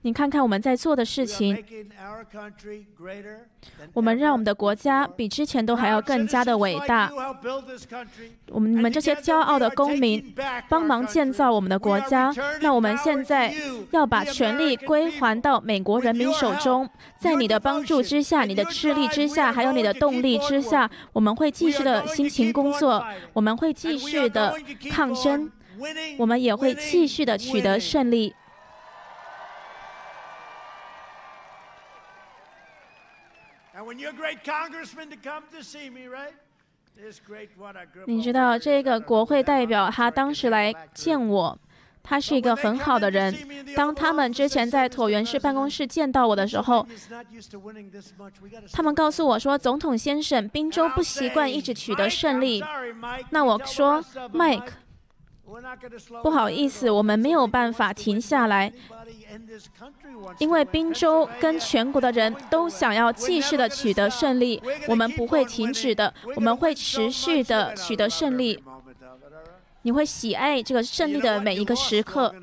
[0.05, 1.57] 你看看我们在做的事情，
[3.91, 7.11] 我们让我们的国家比之前都还要更加的伟大。
[8.51, 10.23] 我们你们这些骄傲的公民，
[10.69, 12.31] 帮忙建造我们的国家。
[12.61, 13.51] 那我们现在
[13.89, 16.87] 要把权力归还到美国人民手中。
[17.17, 23.03] 在你的帮助之下，你的智力之下，还有你的动力之下，我们会继续的辛勤工作，
[23.33, 24.55] 我们会继续的
[24.91, 25.49] 抗争，
[26.19, 28.35] 我们也会继续的取得胜利。
[38.07, 41.59] 你知道这个国会代表他当时来见我，
[42.01, 43.35] 他是一个很好的人。
[43.75, 46.87] 当他们之前在椭圆式办公室见到我的时候，
[48.71, 52.63] 他们告诉我说：“总统先生，宾州不习惯一直取得胜利。”
[53.31, 54.01] 那我说
[54.33, 54.69] ：“Mike，
[56.23, 58.71] 不好意思，我们没有办法停下来。”
[60.39, 68.63] 因为宾州跟全国的人都想要继续的取得胜利，我们不会停止的，我们会持续的取得胜利。
[69.81, 72.33] 你会喜爱这个胜利的每一个时刻。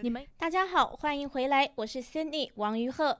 [0.00, 3.18] 你们大家好，欢迎回来，我是 Cindy 王于鹤。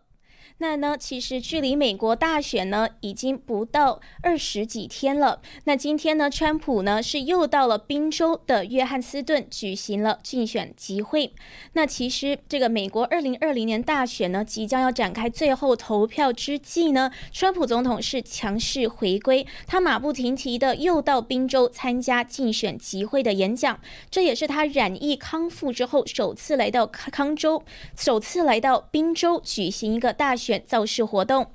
[0.59, 5.41] 那呢，其实距离美国大选呢，已经不到二十几天了。
[5.65, 11.33] 那今天呢，川普呢是又到了宾州的约翰斯顿举行了竞选集会。
[11.73, 23.81] 那其实这个美国二零二零年大选呢，即将要展开最后投票之际呢，川普总统是强势回归，他马不停蹄的又到宾州参加竞选集会的演讲。
[24.09, 27.65] 这也是他染疫康复之后首次来到康州，
[27.97, 30.34] 首次来到宾州举行一个大。
[30.37, 31.51] 选造势活动，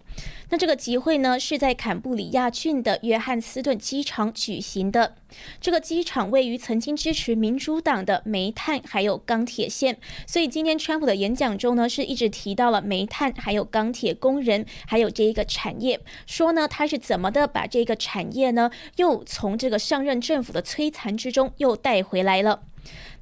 [0.50, 5.16] 那这个集会呢是在坎布里亚郡的约翰斯顿机场举行的。
[5.62, 22.64] 这个机场位于曾经支持民主党的煤炭还有钢铁线，所以今天川普的演讲中呢是一直提到了煤炭还有钢铁工人还有这一个产业，说呢他是怎么的把这个产业呢又从这个上任政府的摧残之中又带回来了。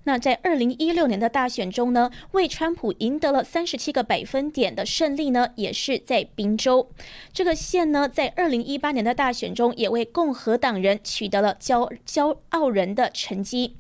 [0.08, 6.90] 那在二零一六年的大选中呢，为川普赢得了三十七个百分点的胜利呢，也是在宾州
[7.34, 13.76] 这个县呢，在二零一八年的大选中，也为共和党人取得了骄骄傲人的成绩。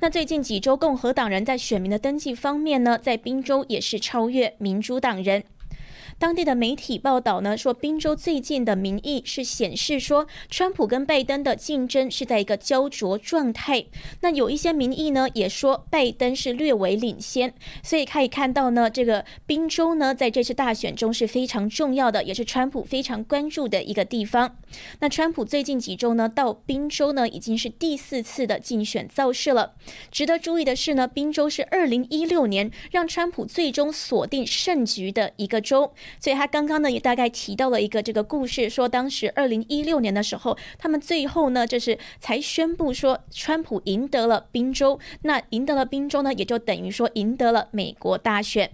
[0.00, 5.44] 那最近几周，共和党人在选民的登记方面呢，在宾州也是超越民主党人。
[6.18, 13.86] 当地的媒体报道呢，说宾州最近的民意是显示说，川普跟拜登的竞争是在一个焦灼状态。
[14.22, 17.54] 那有一些民意呢，也说拜登是略微领先。
[17.84, 24.56] 所以可以看到呢，这个宾州呢，在这次大选中是非常重要的，也是川普非常关注的一个地方。
[24.98, 29.74] 那川普最近几周呢，到宾州呢，已经是第四次的竞选造势了。
[30.10, 35.94] 值得注意的是呢，宾州是二零一六年让川普最终锁定胜局的一个州。
[36.20, 48.70] 所以他刚刚呢也大概提到了一个这个故事，说当时二零一六年的时候，他们最后呢就是才宣布说川普赢得了宾州，那赢得了宾州呢也就等于说赢得了美国大选。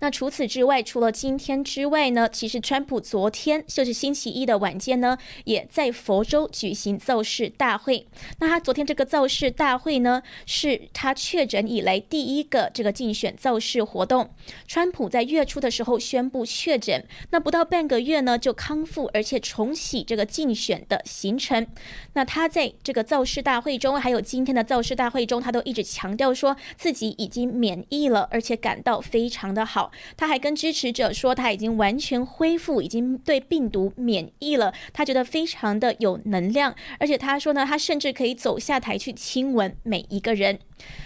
[0.00, 8.06] 那除此之外，除了今天之外呢，其实川普昨天就是星期一的晚间呢，也在佛州举行造势大会。
[8.38, 14.30] 那他昨天这个造势大会呢，是他确诊以来第一个这个竞选造势活动。
[14.66, 21.66] 川普在月初的时候宣布确诊，那不到半个月呢就康复，而且重启这个竞选的行程。
[22.14, 29.64] 那他在这个造势大会中，还有今天的造势大会中，他都一直强调说自己已经免疫了，而且感到非常的。
[29.74, 34.72] 好他还跟支持者说，他已经完全恢复，已经对病毒免疫了。
[34.92, 40.60] 他觉得非常的有能量，而且他说呢，他甚至可以走下台去亲吻每一个人。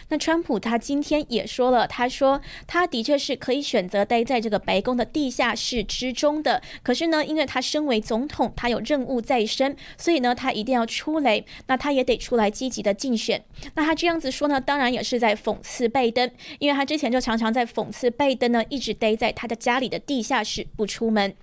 [0.09, 13.45] 那川普他今天也说了，他说他的确是可以选择待在这个白宫的地下室之中的，可是呢，因为他身为总统，他有任务在身，所以呢，他一定要出来，那他也得出来积极的竞选。
[13.75, 21.35] 那他这样子说呢，当然也是在讽刺拜登，因为他之前就常常在讽刺拜登呢，一直待在他的家里的地下室不出门。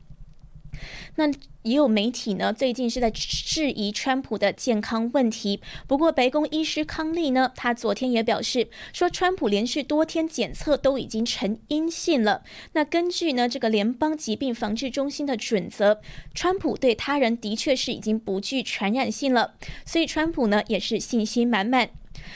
[1.15, 1.27] 那
[1.63, 5.59] 也有媒体呢，最近是在质疑川普的健康问题。
[5.87, 12.43] 不过，白宫医师康利呢，他昨天也表示说，川普连续多天检测都已经呈阴性了。
[12.73, 15.99] 那根据呢这个联邦疾病防治中心的准则，
[16.33, 21.89] 川普对他人的确是已经不具传染性了，所以川普呢也是信心满满。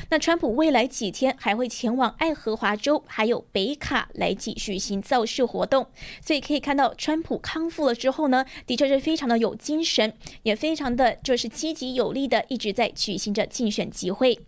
[0.10, 5.88] 那川普未来几天还会前往爱荷华州，还有北卡来继续行造势活动，
[6.22, 10.14] 所以可以看到川普康复了之后呢，的确是非常的有精神，
[10.44, 14.40] 也非常的就是积极有力的一直在举行着竞选集会。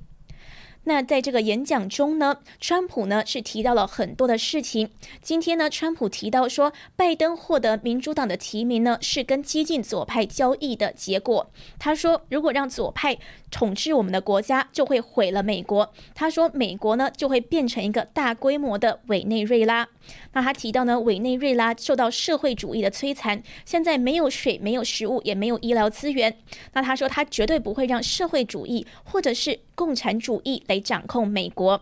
[0.83, 4.89] 那在这个演讲中呢，川普呢是提到了很多的事情。
[5.21, 11.51] 今天呢，川普提到说，拜登获得民主党的提名呢，是跟激进左派交易的结果。
[11.77, 13.17] 他说，如果让左派
[13.51, 15.93] 统治我们的国家，就会毁了美国。
[16.15, 19.87] 他说，美国呢就会变成一个大规模的委内瑞拉。
[20.33, 26.37] 那他提到呢，委内瑞拉受到社会主义的摧残，现在没有水、没有食物，也没有医疗资源。
[26.73, 31.81] 那他说，他绝对不会让社会主义或者是共产主义来掌控美国。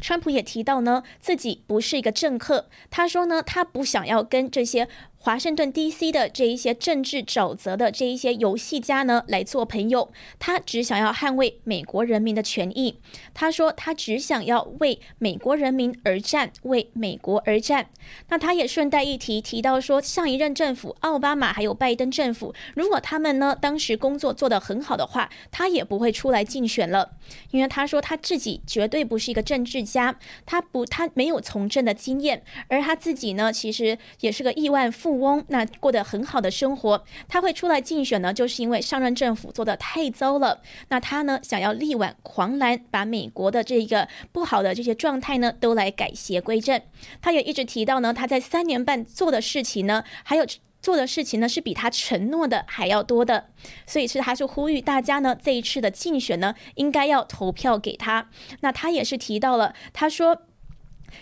[0.00, 2.68] 川普也提到呢，自己不是一个政客。
[2.90, 4.88] 他说呢，他不想要跟这些。
[5.24, 6.10] 华盛顿 D.C.
[6.10, 10.10] 的这一些政治沼泽的这一些游戏家呢，来做朋友。
[10.40, 12.98] 他只想要捍卫美国人民的权益。
[13.32, 17.88] 他说，他只想要为美国人民而战，为美国而战。
[18.30, 27.12] 那他也顺带一提，提到说，上一任政府奥巴马还有拜登政府，如果他们呢当时工作做得很好的话，他也不会出来竞选了。
[27.52, 35.11] 因为他说他自己绝对不是一个政治家，他不，他没有从政的经验，而他自己呢，其实也是个亿万富。
[35.12, 40.62] 富翁那过得很好的生活，他会出来竞选呢，就是因为上任政府做的太糟了。
[40.88, 46.80] 那他呢，想要力挽狂澜，把美国的这个不好的这些状态呢，都来改邪归正。
[47.20, 50.46] 他也一直提到呢，他在三年半做的事情呢，还有
[50.80, 53.48] 做的事情呢，是比他承诺的还要多的。
[53.86, 58.30] 所以是他是呼吁大家呢，这一次的竞选呢，应该要投票给他。
[58.60, 60.44] 那他也是提到了，他说。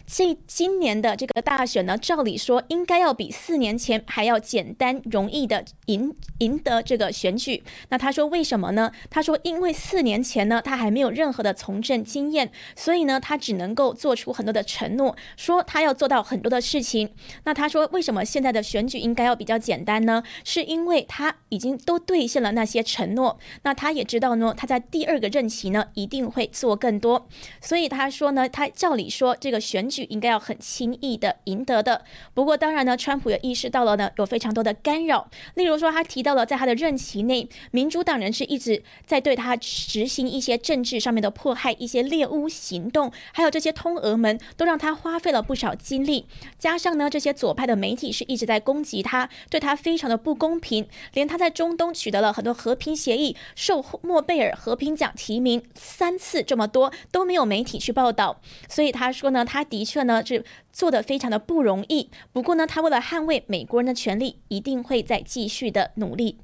[0.06, 7.62] 这今年的这个大选呢，照理说应该要比四年前还要简单容易的赢赢得这个选举。
[7.88, 8.92] 那他说为什么呢？
[9.10, 17.10] 他说因为四年前呢，他还没有任何的从政经验，所以呢，他只能够做出很多的承诺，说他要做到很多的事情。
[17.44, 20.22] 那他说为什么现在的选举应该要比较简单呢？
[20.44, 23.38] 是因为他已经都兑现了那些承诺。
[23.62, 27.26] 那他也知道呢，他在第二个任期呢一定会做更多。
[27.60, 29.79] 所以他说呢，他照理说这个选。
[29.80, 32.04] 选举应该要很轻易的赢得的。
[32.34, 35.30] 不过，当然呢，川普也意识到了呢，有非常多的干扰。
[35.54, 46.26] 例如说，他提到了在他的任期内，民主党人是一直在对他执行一些政治上面的迫害，一些猎巫行动，还有这些通俄门，都让他花费了不少精力。
[46.58, 50.86] 加上呢，这些左派的媒体是一直在攻击他，对他非常的不公平。
[51.14, 58.42] 连他在中东取得了很多和平协议，受诺贝尔和平奖提名三次这么多，都没有媒体去报道。
[58.68, 59.64] 所以他说呢，他。
[59.70, 62.10] 的确呢，是做的非常的不容易。
[62.32, 66.36] 不过呢，他为了捍卫美国人的权利，一定会再继续的努力。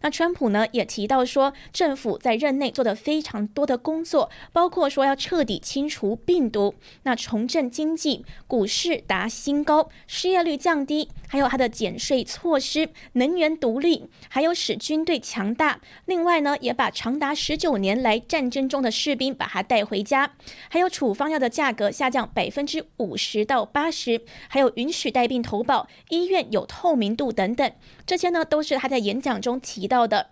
[0.00, 6.74] 那川普呢也提到说，政府在任内做的非常多的工作，包括说要彻底清除病毒，
[7.04, 15.80] 那重振经济，股市达新高，失业率降低，还有它的减税措施，能源独立，还有使军队强大。
[16.06, 20.34] 另外呢，也把长达十九年来战争中的士兵把他带回家，
[20.68, 27.72] 还有处方药的价格下降百分之五十到八十，还有允许带病投保，医院有透明度等等，
[28.06, 29.60] 这些呢都是他在演讲中。
[29.60, 30.30] 提到的，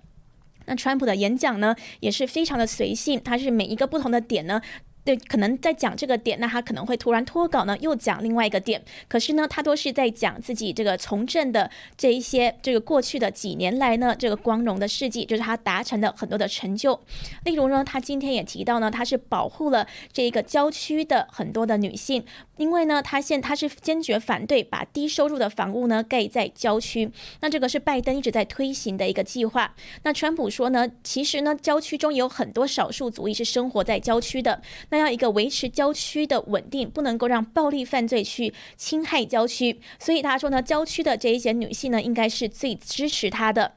[0.66, 4.60] 那川普的演讲呢，也是非常的随性，他是每一个不同的点呢。
[5.02, 8.82] 对，可能在讲这个点，那他可能会突然脱稿呢，又讲另外一个点。
[9.08, 17.00] 可是呢，他都是在讲自己这个从政的这一些这个过去的几年来呢，这个光荣的事迹，就是他达成的很多的成就。
[17.44, 22.22] 例如呢，他今天也提到呢，他是保护了这一个郊区的很多的女性，
[22.58, 27.10] 因为呢，他现他是坚决反对把低收入的房屋呢盖在郊区。
[27.40, 29.74] 那这个是拜登一直在推行的一个计划。
[30.02, 34.60] 那川普说呢，其实呢，郊区中有很多少数族裔是生活在郊区的。
[34.90, 43.72] 那要一个维持郊区的稳定，不能够让暴力犯罪去侵害郊区，所以他说呢，郊区的这一些女性呢，应该是最支持他的。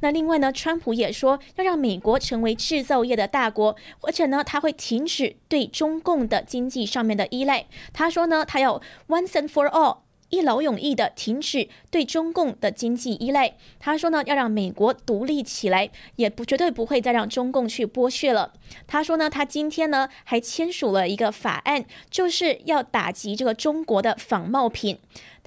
[0.00, 7.66] 那另外呢，川普也说要让美国成为制造业的大国，而且呢，他会停止对中共的经济上面的依赖。
[7.92, 9.98] 他说呢，他要 once and for all。
[10.30, 13.54] 一劳永逸的停止对中共的经济依赖。
[13.78, 18.52] 他说呢，要让美国独立起来，也不绝对不会再让中共去剥削了。
[18.86, 24.98] 他说呢，他今天呢还签署了一个法案，就是要打击这个中国的仿冒品。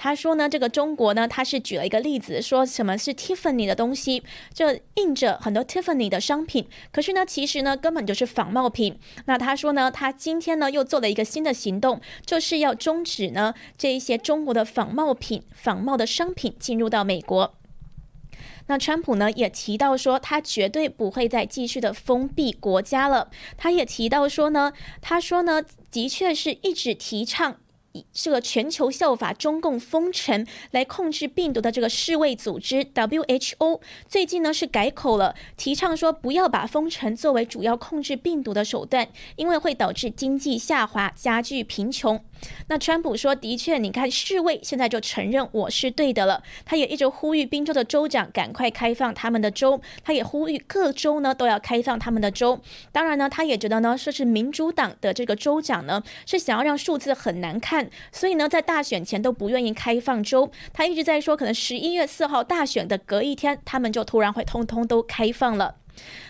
[0.03, 8.97] 他说呢，这个中国呢，他是举了一个例子，说什么是 Tiffany 的东西，这印着很多 Tiffany 的商品，可是呢，其实呢，根本就是仿冒品。
[9.25, 17.53] 那他说呢，他今天呢又做了一个新的行动，就是要终止呢这一些中国的仿冒品、仿冒的商品进入到美国。
[18.65, 23.29] 那川普呢也提到说，他绝对不会再继续的封闭国家了。
[23.55, 25.61] 他也提到说呢，他说呢，
[25.91, 27.57] 的确是一直提倡。
[28.13, 42.23] 这个全球效法中共封城来控制病毒的这个世卫组织 WHO 最近呢是改口了，提倡说不要把封城作为主要控制病毒的手段，因为会导致经济下滑，加剧贫穷。
[42.67, 46.41] 那川普说，的确，你看世卫现在就承认我是对的了。
[46.65, 52.59] 他也一直呼吁宾州的州长赶快开放他们的州，他也呼吁各州呢都要开放他们的州。
[52.91, 57.80] 当然呢，他也觉得呢，说是民主党的这个州长呢是想要让数字很难看。
[58.11, 65.75] 所以呢，在大选前都不愿意开放州，他一直在说，可能十一月四号大选的隔一天，他们就突然会通通都开放了。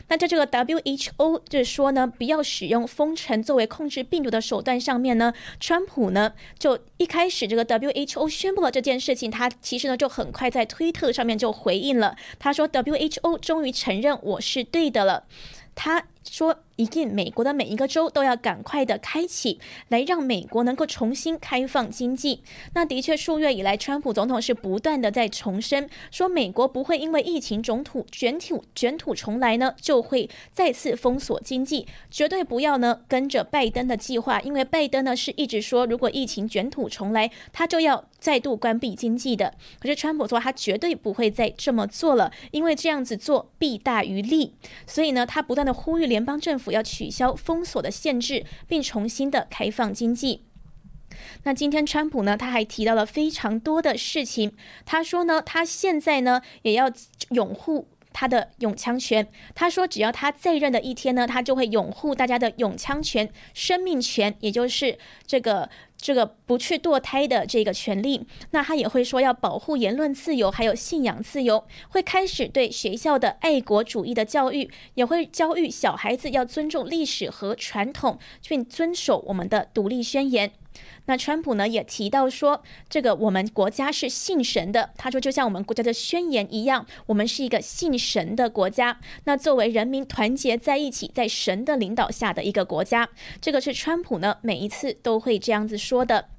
[0.08, 15.26] 那在这个 WHO 就是说呢，不要使用封城作为控制病毒的手段上面呢，川普呢就一开始这个 WHO 宣布了这件事情，他其实呢就很快在推特上面就回应了，他说 WHO 终于承认我是对的了。
[15.74, 22.44] 他说：“一定，美国的每一个州都要赶快的开启，来让美国能够重新开放经济。
[22.74, 44.54] 那的确，数月以来，川普总统是不断的在重申，说美国不会因为疫情种土卷土卷土重来呢，就会再次封锁经济，绝对不要呢跟着拜登的计划，因为拜登呢是一直说，如果疫情卷土重来，他就要。”再度关闭经济的，可是川普说他绝对不会再这么做了，因为这样子做弊大于利。
[44.86, 50.44] 所以呢，他不断的呼吁联邦政府要取消封锁的限制，并重新的开放经济。
[51.44, 54.54] 那今天川普呢，他还提到了非常多的事情。
[54.86, 56.92] 他说呢，他现在呢也要
[57.32, 59.28] 拥护他的拥枪权。
[59.56, 65.68] 他说，只要他在任的一天呢，他就会拥护大家的拥枪权、生命权，也就是这个。
[66.02, 78.18] 这个不去堕胎的这个权利，那他也会说要保护言论自由，还有信仰自由，会开始对学校的爱国主义的教育，也会教育小孩子要尊重历史和传统，
[78.48, 80.52] 并遵守我们的独立宣言。
[81.12, 84.92] 那川普呢也提到说，这个我们国家是信神的。
[84.96, 88.98] 他说，就像我们国家的宣言一样，我们是一个信神的国家。
[89.26, 93.10] 那作为人民团结在一起，在神的领导下的一个国家，
[93.42, 96.30] 这个是川普呢每一次都会这样子说的。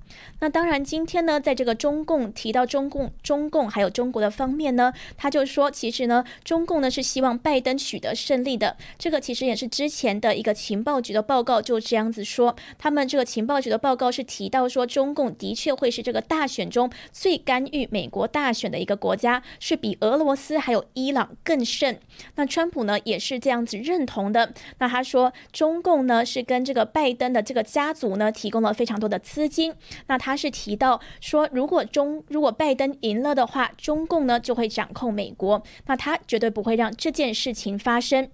[0.41, 8.77] 那当然，今天呢，在这个中共提到中共、中共还有中国的方面呢，他就说，其实呢，中共呢是希望拜登取得胜利的。
[8.99, 22.01] 这个其实也是之前的一个情报局的报告就这样子说，他们这个情报局的报告是提到说，中共的确会是这个大选中最干预美国大选的一个国家，是比俄罗斯还有伊朗更甚。
[22.35, 24.53] 那川普呢也是这样子认同的。
[24.79, 29.73] 那他说，中共呢是跟这个拜登的这个家族呢提供了非常多的资金。
[30.07, 38.29] 那他是提到说，如果中如果拜登赢了的话，中共呢就会掌控美国，那他绝对不会让这件事情发生。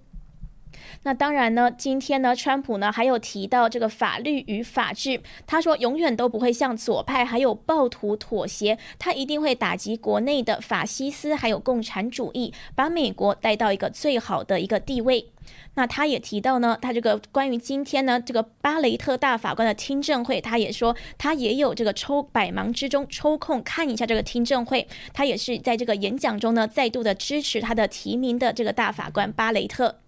[1.03, 15.29] 那当然呢，今天呢，川普呢还有提到这个法律与法治，他说永远都不会向左派还有暴徒妥协，他一定会打击国内的法西斯还有共产主义，把美国带到一个最好的一个地位。
[15.75, 29.99] 那他也提到呢，他这个关于今天呢这个巴雷特大法官的听证会，他也说他也有这个抽百忙之中抽空看一下这个听证会，他也是在这个演讲中呢再度的支持他的提名的这个大法官巴雷特。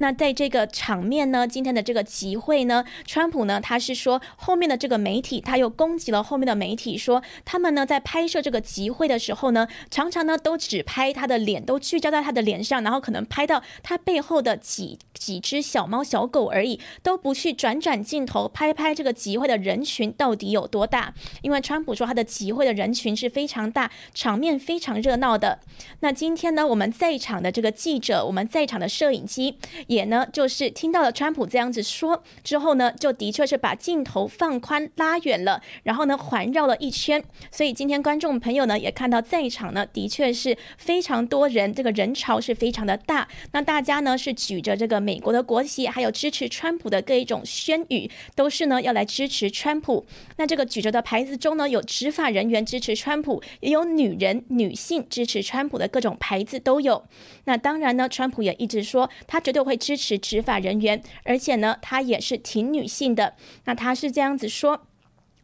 [0.00, 21.12] 那在这个场面呢，今天的这个集会呢，川普呢，他是说后面的这个媒体，他又攻击了后面的媒体，说他们呢在拍摄这个集会的时候呢，常常呢都只拍他的脸，都聚焦在他的脸上，然后可能拍到他背后的几几只小猫小狗而已，都不去转转镜头拍拍这个集会的人群到底有多大。
[21.42, 25.60] 因为川普说他的集会的人群是非常大，场面非常热闹的。
[26.00, 29.58] 那今天呢，我们在场的这个记者，我们在场的摄影机。
[29.90, 37.20] 也呢就是听到了川普这样子说之后呢，就的确是把镜头放宽拉远了，然后呢环绕了一圈。
[37.50, 43.26] 所以今天观众朋友呢也看到在场呢的确是非常多人，这个人潮是非常的大。
[43.50, 50.06] 那大家呢是举着这个美国的国旗，还有支持川普的各一种宣语，都是呢要来支持川普。
[50.36, 57.02] 那这个举着的牌子中呢有执法人员支持川普，也有女人、女性支持川普的各种牌子都有。
[57.46, 63.34] 那当然呢，川普也一直说他绝对会支持执法人员，而且呢他也是挺女性的。
[63.64, 64.86] 那他是这样子说。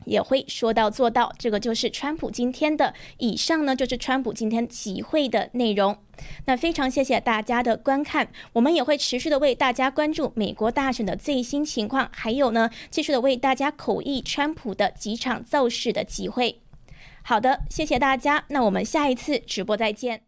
[0.04, 2.94] 也会说到做到，这个就是川普今天的。
[3.18, 5.98] 以上呢就是川普今天集会的内容。
[6.44, 16.60] 那非常谢谢大家的观看，我们也会持续的为大家关注美国大选的最新情况，还有呢继续的为大家口译川普的几场造势的集会。
[17.24, 20.25] 好的，谢谢大家，那我们下一次直播再见。